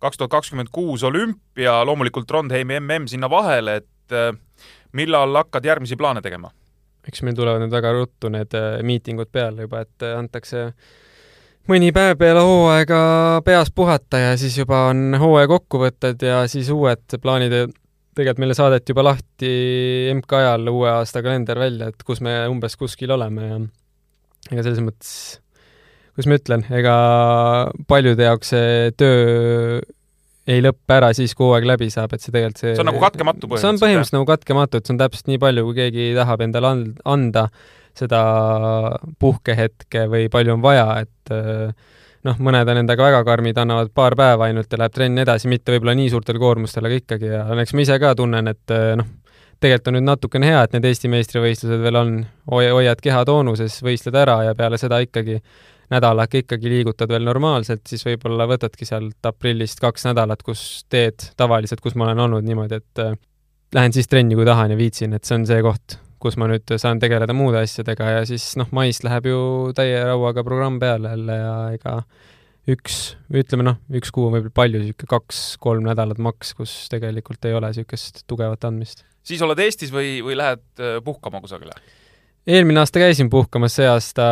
[0.00, 4.32] kaks tuhat kakskümmend kuus olümpia, loomulikult Trondheimi mm sinna vahele, et eh,
[4.92, 6.50] millal hakkad järgmisi plaane tegema?
[7.08, 10.72] eks meil tulevad nüüd väga ruttu need eh, miitingud peale juba, et antakse
[11.70, 13.00] mõni päev peale hooaega
[13.46, 17.54] peas puhata ja siis juba on hooaja kokkuvõtted ja siis uued plaanid
[18.20, 19.52] tegelikult meile saadeti juba lahti
[20.14, 23.60] MK ajal uue aasta kalender välja, et kus me umbes kuskil oleme ja
[24.50, 25.14] ega selles mõttes,
[26.14, 26.94] kuidas ma ütlen, ega
[27.90, 29.80] paljude jaoks see töö
[30.50, 33.02] ei lõppe ära siis, kui hooaeg läbi saab, et see tegelikult see see on nagu
[33.02, 33.66] katkematu põhimõtteliselt?
[33.66, 36.72] see on põhimõtteliselt nagu katkematu, et see on täpselt nii palju, kui keegi tahab endale
[37.14, 37.46] anda
[38.00, 38.20] seda
[39.20, 41.72] puhkehetke või palju on vaja, et äh,
[42.28, 45.74] noh, mõned on endaga väga karmid, annavad paar päeva ainult ja läheb trenn edasi, mitte
[45.74, 49.08] võib-olla nii suurtel koormustel, aga ikkagi ja eks ma ise ka tunnen, et eh, noh,
[49.60, 52.14] tegelikult on nüüd natukene hea, et need Eesti meistrivõistlused veel on,
[52.50, 55.40] hoiad keha toonuses, võistled ära ja peale seda ikkagi
[55.90, 61.82] nädalake ikkagi liigutad veel normaalselt, siis võib-olla võtadki sealt aprillist kaks nädalat, kus teed tavaliselt,
[61.82, 63.16] kus ma olen olnud niimoodi, et äh,
[63.74, 66.74] lähen siis trenni, kui tahan ja viitsin, et see on see koht kus ma nüüd
[66.80, 69.40] saan tegeleda muude asjadega ja siis noh, mais läheb ju
[69.76, 71.94] täie rauaga programm peale jälle ja ega
[72.70, 72.98] üks,
[73.32, 77.72] ütleme noh, üks kuu on võib-olla palju, niisugune kaks-kolm nädalat maks, kus tegelikult ei ole
[77.72, 79.04] niisugust tugevat andmist.
[79.26, 81.74] siis oled Eestis või, või lähed äh, puhkama kusagile?
[82.50, 84.24] eelmine aasta käisin puhkamas, see aasta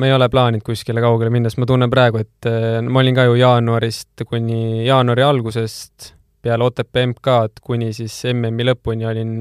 [0.00, 3.16] me ei ole plaaninud kuskile kaugele minna, sest ma tunnen praegu, et äh, ma olin
[3.16, 6.14] ka ju jaanuarist kuni jaanuari algusest
[6.44, 9.32] peale Otepää MK-d kuni siis MM-i lõpuni olin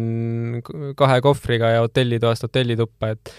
[0.99, 3.33] kahe kohvriga ja hotellitoast hotellituppa, et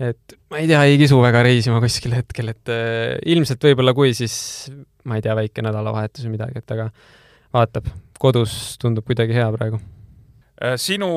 [0.00, 4.12] et ma ei tea, ei kisu väga reisima kuskil hetkel, et äh, ilmselt võib-olla kui,
[4.16, 4.34] siis
[5.08, 6.90] ma ei tea, väike nädalavahetus või midagi, et aga
[7.56, 7.88] vaatab,
[8.20, 9.80] kodus tundub kuidagi hea praegu.
[10.60, 11.08] Äh, sinu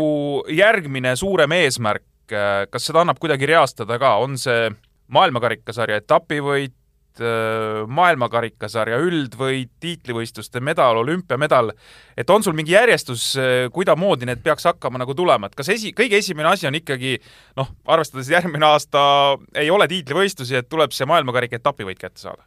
[0.53, 4.69] järgmine suurem eesmärk, äh, kas seda annab kuidagi reastada ka, on see
[5.11, 6.78] maailmakarikasarja etapivõit,
[7.87, 11.71] maailmakarikasarja üldvõit, tiitlivõistluste medal, olümpiamedal,
[12.17, 15.93] et on sul mingi järjestus, äh, kuidamoodi need peaks hakkama nagu tulema, et kas esi,
[15.97, 17.17] kõige esimene asi on ikkagi
[17.59, 19.01] noh, arvestades järgmine aasta
[19.55, 22.43] ei ole tiitlivõistlusi, et tuleb see maailmakarika etapivõit kätte saada?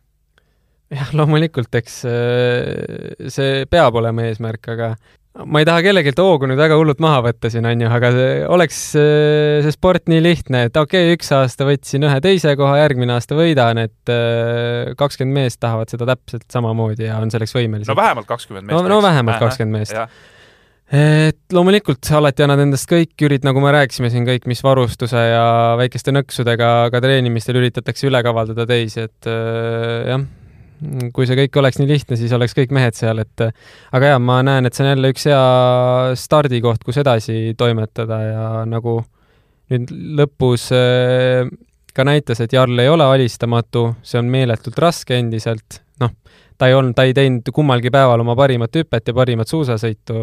[0.92, 4.94] jah, loomulikult, eks äh, see peab olema eesmärk, aga
[5.32, 8.32] ma ei taha kellelgi hoogu nüüd väga hullult maha võtta siin, on ju, aga see
[8.52, 13.16] oleks see sport nii lihtne, et okei okay,, üks aasta võtsin ühe teise koha, järgmine
[13.16, 17.88] aasta võidan, et äh, kakskümmend meest tahavad seda täpselt samamoodi ja on selleks võimelised.
[17.88, 18.76] no vähemalt kakskümmend meest.
[18.76, 20.20] no, no vähemalt kakskümmend meest.
[20.92, 25.46] et loomulikult alati annad endast kõik, ürit-, nagu me rääkisime siin kõik, mis varustuse ja
[25.80, 30.28] väikeste nõksudega ka treenimistel üritatakse üle kavaldada teisi, et äh, jah
[31.14, 34.40] kui see kõik oleks nii lihtne, siis oleks kõik mehed seal, et aga jaa, ma
[34.46, 35.42] näen, et see on jälle üks hea
[36.18, 39.00] stardikoht, kus edasi toimetada ja nagu
[39.72, 41.46] nüüd lõpus äh,
[41.94, 46.14] ka näitas, et Jarl ei ole alistamatu, see on meeletult raske endiselt, noh,
[46.58, 50.16] ta ei olnud, ta ei teinud kummalgi päeval oma parimat hüpet ja parimat suusasõitu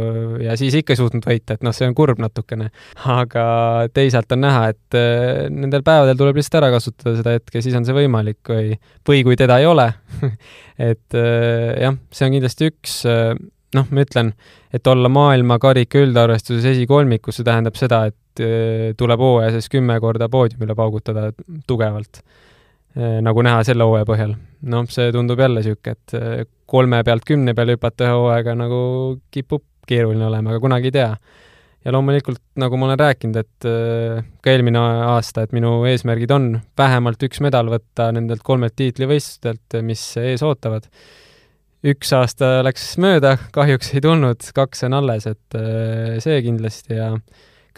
[0.44, 2.70] ja siis ikka ei suutnud võita, et noh, see on kurb natukene.
[3.10, 3.46] aga
[3.94, 7.88] teisalt on näha, et äh, nendel päevadel tuleb lihtsalt ära kasutada seda hetke, siis on
[7.88, 8.74] see võimalik või,
[9.08, 9.88] või kui teda ei ole
[10.92, 13.00] et äh, jah, see on kindlasti üks
[13.76, 14.34] noh, ma ütlen,
[14.74, 18.44] et olla maailmakarika üldarvestuses esikolmikus, see tähendab seda, et
[18.98, 21.30] tuleb hooaja sees kümme korda poodiumile paugutada
[21.68, 22.22] tugevalt,
[22.96, 24.34] nagu näha selle hooaja põhjal.
[24.70, 28.80] noh, see tundub jälle niisugune, et eh, kolme pealt kümne peale hüpata ühe hooaega nagu
[29.32, 31.12] kipub keeruline olema, aga kunagi ei tea.
[31.86, 33.68] ja loomulikult, nagu ma olen rääkinud, et
[34.44, 40.04] ka eelmine aasta, et minu eesmärgid on vähemalt üks medal võtta nendelt kolmelt tiitlivõistlustelt, mis
[40.20, 40.90] ees ootavad
[41.88, 45.62] üks aasta läks mööda, kahjuks ei tulnud, kaks on alles, et
[46.26, 47.14] see kindlasti ja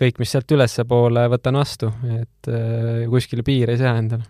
[0.02, 4.26] kõik, mis sealt ülespoole võtan vastu, et äh, kuskile piire ei sea endale.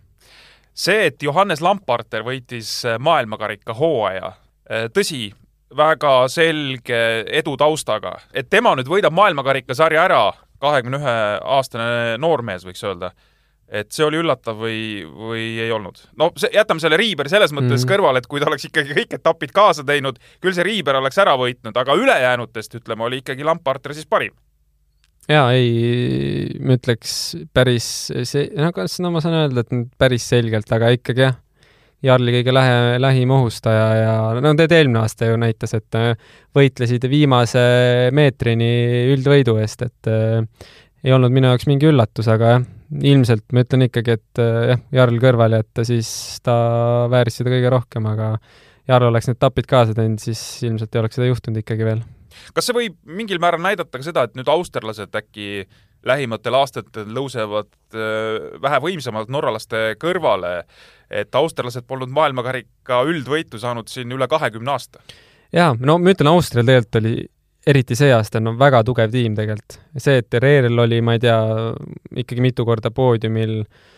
[0.74, 4.34] See, et Johannes Lamparter võitis äh, maailmakarika hooaja,
[4.70, 5.30] äh, tõsi,
[5.78, 7.02] väga selge
[7.32, 10.24] edu taustaga, et tema nüüd võidab maailmakarikasarja ära,
[10.62, 11.18] kahekümne ühe
[11.58, 13.14] aastane noormees, võiks öelda
[13.72, 16.02] et see oli üllatav või, või ei olnud?
[16.20, 17.90] no see, jätame selle Riiberi selles mõttes mm.
[17.94, 21.38] kõrvale, et kui ta oleks ikkagi kõik etapid kaasa teinud, küll see Riiber oleks ära
[21.40, 24.36] võitnud, aga ülejäänutest, ütleme, oli ikkagi Lamparter siis parim
[25.30, 27.14] jaa, ei, ma ütleks
[27.54, 27.86] päris
[28.28, 31.40] see, no kas, no ma saan öelda, et päris selgelt, aga ikkagi jah,
[32.02, 36.16] Jarli kõige lähe, lähim ohustaja ja no tead, eelmine aasta ju näitas, et äh,
[36.58, 37.62] võitlesid viimase
[38.18, 38.70] meetrini
[39.14, 40.40] üldvõidu eest, et äh,
[41.06, 42.66] ei olnud minu jaoks mingi üllatus, aga jah,
[43.12, 46.10] ilmselt ma ütlen ikkagi, et äh, jah, Jarl kõrvale jätta, siis
[46.42, 46.56] ta
[47.14, 48.32] vääris seda kõige rohkem, aga
[48.90, 52.02] Jarl oleks need etapid kaasa teinud, siis ilmselt ei oleks seda juhtunud ikkagi veel
[52.56, 55.66] kas see võib mingil määral näidata ka seda, et nüüd austerlased äkki
[56.08, 60.64] lähimatel aastatel tõusevad äh, vähe võimsamalt norralaste kõrvale,
[61.10, 65.04] et austerlased polnud maailmakarika üldvõitu saanud siin üle kahekümne aasta?
[65.54, 67.16] jaa, no ma ütlen, Austrial tegelikult oli
[67.68, 69.78] eriti see aasta on no, väga tugev tiim tegelikult.
[69.98, 71.40] see, et Reeril oli, ma ei tea,
[72.24, 73.90] ikkagi mitu korda poodiumil äh,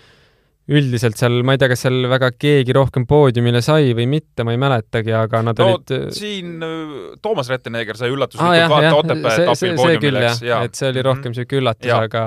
[0.72, 4.54] üldiselt seal, ma ei tea, kas seal väga keegi rohkem poodiumile sai või mitte, ma
[4.56, 6.94] ei mäletagi, aga nad no, olid äh, siin äh,
[7.24, 10.46] Toomas Rettenegger sai üllatuslikult ah, vaata Otepää etapil poodiumile, eks.
[10.62, 11.66] et see oli rohkem niisugune -hmm.
[11.66, 12.24] üllatus, aga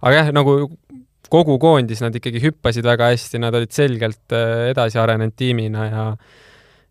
[0.00, 0.56] aga jah, nagu
[1.34, 6.08] kogu koondis nad ikkagi hüppasid väga hästi, nad olid selgelt äh, edasi arenenud tiimina ja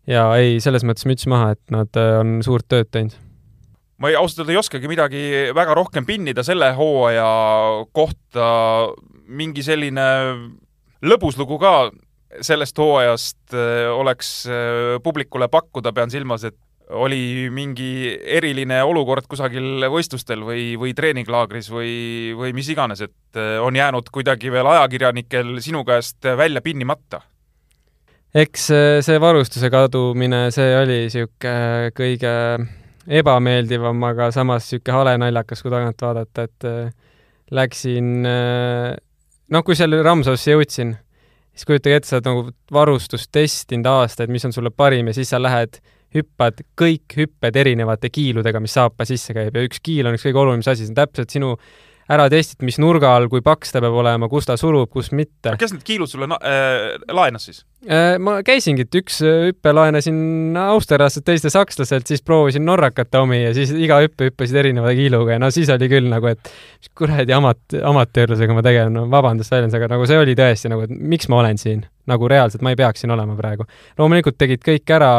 [0.06, 1.90] ja ei, selles mõttes müts maha, et nad
[2.20, 3.18] on suurt tööd teinud
[3.98, 5.22] ma ei, ausalt öelda ei oskagi midagi
[5.54, 7.30] väga rohkem pinnida selle hooaja
[7.96, 8.46] kohta,
[9.26, 10.04] mingi selline
[11.04, 11.74] lõbus lugu ka
[12.42, 16.56] sellest hooajast äh, oleks äh, publikule pakkuda, pean silmas, et
[16.94, 21.92] oli mingi eriline olukord kusagil võistlustel või, või treeninglaagris või,
[22.36, 27.22] või mis iganes, et äh, on jäänud kuidagi veel ajakirjanikel sinu käest välja pinnimata?
[28.34, 28.64] eks
[29.06, 32.32] see varustuse kadumine, see oli niisugune kõige
[33.06, 36.66] ebameeldivam, aga samas niisugune hale naljakas, kui tagant vaadata, et
[37.54, 38.26] läksin
[39.52, 40.94] noh, kui seal Ramsausse jõudsin,
[41.54, 45.32] siis kujutage ette, sa oled nagu varustust testinud aastaid, mis on sulle parim ja siis
[45.34, 45.80] sa lähed,
[46.14, 50.40] hüppad kõik hüpped erinevate kiiludega, mis saapa sisse käib ja üks kiil on üks kõige
[50.44, 51.56] olulisem asi, see on täpselt sinu
[52.12, 55.54] ära testid, mis nurga all, kui paks ta peab olema, kus ta surub, kus mitte.
[55.60, 58.16] kes need kiilud sulle äh, laenas siis äh,?
[58.22, 63.54] ma käisingi, et üks äh, hüppe laenasin austerlastelt, teiste sakslaselt, siis proovisin norrakate omi ja
[63.56, 67.36] siis iga hüppe hüppasid erineva kiiluga ja no siis oli küll nagu, et mis kuradi
[67.36, 71.30] amat-, amatöörlusega ma tegelen, no vabandust väljendus, aga nagu see oli tõesti nagu, et miks
[71.32, 73.64] ma olen siin nagu reaalselt, ma ei peaks siin olema praegu.
[73.98, 75.14] loomulikult tegid kõik ära,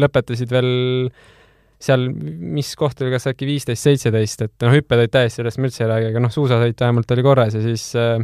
[0.00, 0.70] lõpetasid veel
[1.80, 5.68] seal, mis koht oli, kas äkki viisteist, seitseteist, et noh, hüpped olid täiesti, sellest ma
[5.70, 8.18] üldse ei räägi, aga noh, suusasõit vähemalt oli korras ja siis äh,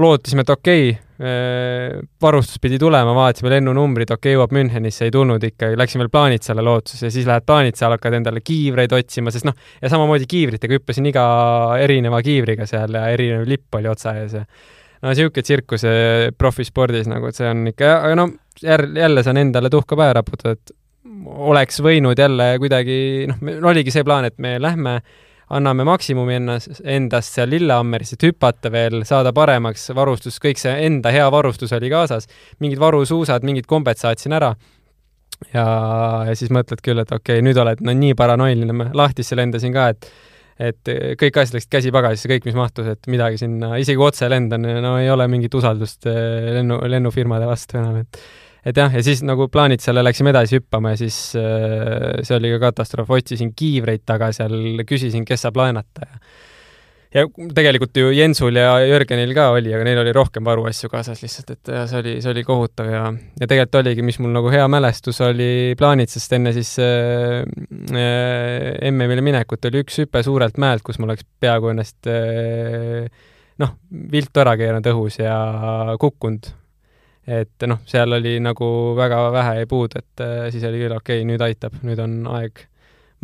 [0.00, 5.14] lootisime, et okei okay, äh,, varustus pidi tulema, vaatasime lennunumbrid, okei okay,, jõuab Münchenisse, ei
[5.14, 9.48] tulnud ikka, läksime veel Plaanitsale lootuses ja siis lähed Plaanitsale, hakkad endale kiivreid otsima, sest
[9.50, 11.26] noh, ja samamoodi kiivritega hüppasin iga
[11.82, 14.44] erineva kiivriga seal ja erinev lipp oli otsa ees ja
[15.02, 15.82] no niisugune tsirkus
[16.38, 18.30] profispordis nagu, et see on ikka, aga no
[18.62, 20.74] jälle, jälle saan endale tuhka pähe raputada, et
[21.26, 22.96] oleks võinud jälle kuidagi,
[23.28, 23.40] noh,
[23.70, 24.98] oligi see plaan, et me lähme,
[25.54, 31.12] anname maksimumi ennast, endast seal Lillehammeris, et hüpata veel, saada paremaks, varustus, kõik see enda
[31.14, 32.28] hea varustus oli kaasas,
[32.64, 34.54] mingid varusuusad, mingid kombed saatsin ära.
[35.52, 35.64] ja,
[36.28, 39.90] ja siis mõtled küll, et okei okay,, nüüd oled no nii paranoiline, lahtisse lendasin ka,
[39.92, 40.08] et
[40.54, 40.86] et
[41.18, 45.08] kõik asjad läksid käsipagasisse, kõik, mis mahtus, et midagi sinna, isegi otse lendan, no ei
[45.10, 48.20] ole mingit usaldust eh, lennu, lennufirmade vastu enam, et
[48.64, 52.66] et jah, ja siis nagu plaanitsale läksime edasi hüppama ja siis äh, see oli ka
[52.68, 56.20] katastroof, otsisin kiivreid taga seal, küsisin, kes saab laenata ja
[57.14, 57.22] ja
[57.54, 61.70] tegelikult ju Jensul ja Jörgenil ka oli, aga neil oli rohkem varuasju kaasas lihtsalt, et
[61.70, 63.04] ja see oli, see oli kohutav ja,
[63.38, 67.44] ja tegelikult oligi, mis mul nagu hea mälestus oli plaanitsast enne siis äh,
[67.94, 73.06] äh, MM-ile minekut oli üks hüpe suurelt mäelt, kus ma oleks peaaegu ennast äh,
[73.62, 73.76] noh,
[74.10, 75.38] viltu ära keeranud õhus ja
[76.02, 76.50] kukkunud
[77.26, 78.68] et noh, seal oli nagu
[78.98, 82.22] väga vähe jäi puudu, et äh, siis oli küll okei okay,, nüüd aitab, nüüd on
[82.36, 82.66] aeg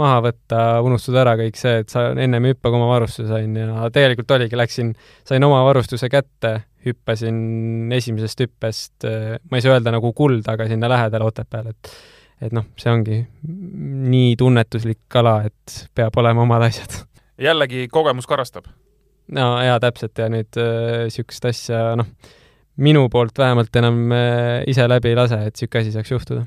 [0.00, 3.56] maha võtta, unustada ära kõik see, et sa ennem ei hüppa, kui oma varustuse sain
[3.58, 4.94] ja tegelikult oligi, läksin,
[5.28, 6.54] sain oma varustuse kätte,
[6.86, 11.94] hüppasin esimesest hüppest, äh, ma ei saa öelda nagu kuld, aga sinna lähedale Otepääle, et
[12.40, 17.02] et noh, see ongi nii tunnetuslik ala, et peab olema omad asjad.
[17.40, 18.70] jällegi kogemus karastab?
[19.36, 22.08] no jaa, täpselt, ja nüüd niisugust äh, asja, noh,
[22.80, 26.46] minu poolt vähemalt enam äh, ise läbi ei lase, et niisugune asi saaks juhtuda.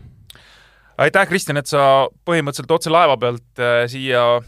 [0.98, 4.42] aitäh, Kristjan, et sa põhimõtteliselt otse laeva pealt äh, siia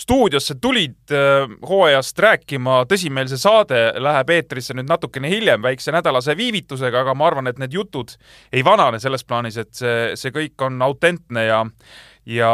[0.00, 5.92] stuudiosse tulid äh, hooajast rääkima, tõsi, meil see saade läheb eetrisse nüüd natukene hiljem, väikse
[5.92, 8.14] nädalase viivitusega, aga ma arvan, et need jutud
[8.52, 11.64] ei vanane selles plaanis, et see, see kõik on autentne ja
[12.30, 12.50] ja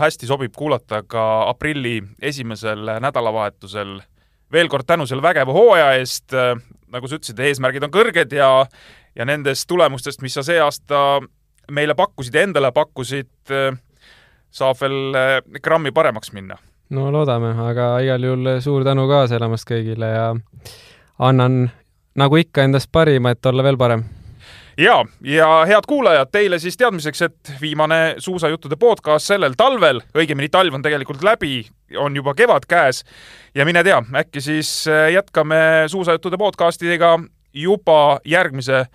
[0.00, 3.98] hästi sobib kuulata ka aprilli esimesel nädalavahetusel.
[4.52, 6.32] veel kord tänu selle vägeva hooaja eest,
[6.92, 8.50] nagu sa ütlesid, eesmärgid on kõrged ja,
[9.16, 11.20] ja nendest tulemustest, mis sa see aasta
[11.72, 13.30] meile pakkusid ja endale pakkusid,
[14.50, 16.56] saab veel eh, grammi paremaks minna.
[16.90, 20.28] no loodame, aga igal juhul suur tänu kaasa elamast kõigile ja
[21.18, 21.66] annan
[22.16, 24.06] nagu ikka endast parima, et olla veel parem
[24.78, 30.74] ja, ja head kuulajad, teile siis teadmiseks, et viimane suusajuttude podcast sellel talvel, õigemini talv
[30.74, 31.66] on tegelikult läbi,
[31.96, 33.04] on juba kevad käes
[33.54, 37.18] ja mine tea, äkki siis äh, jätkame suusajuttude podcastidega
[37.52, 38.86] juba järgmise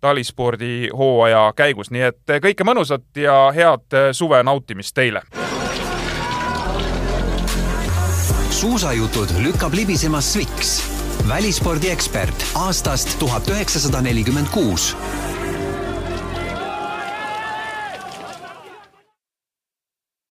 [0.00, 5.22] talispordi hooaja käigus, nii et äh, kõike mõnusat ja head äh, suve nautimist teile!
[8.56, 10.78] suusajutud lükkab libisema Sviks,
[11.28, 14.96] välispordiekspert aastast tuhat üheksasada nelikümmend kuus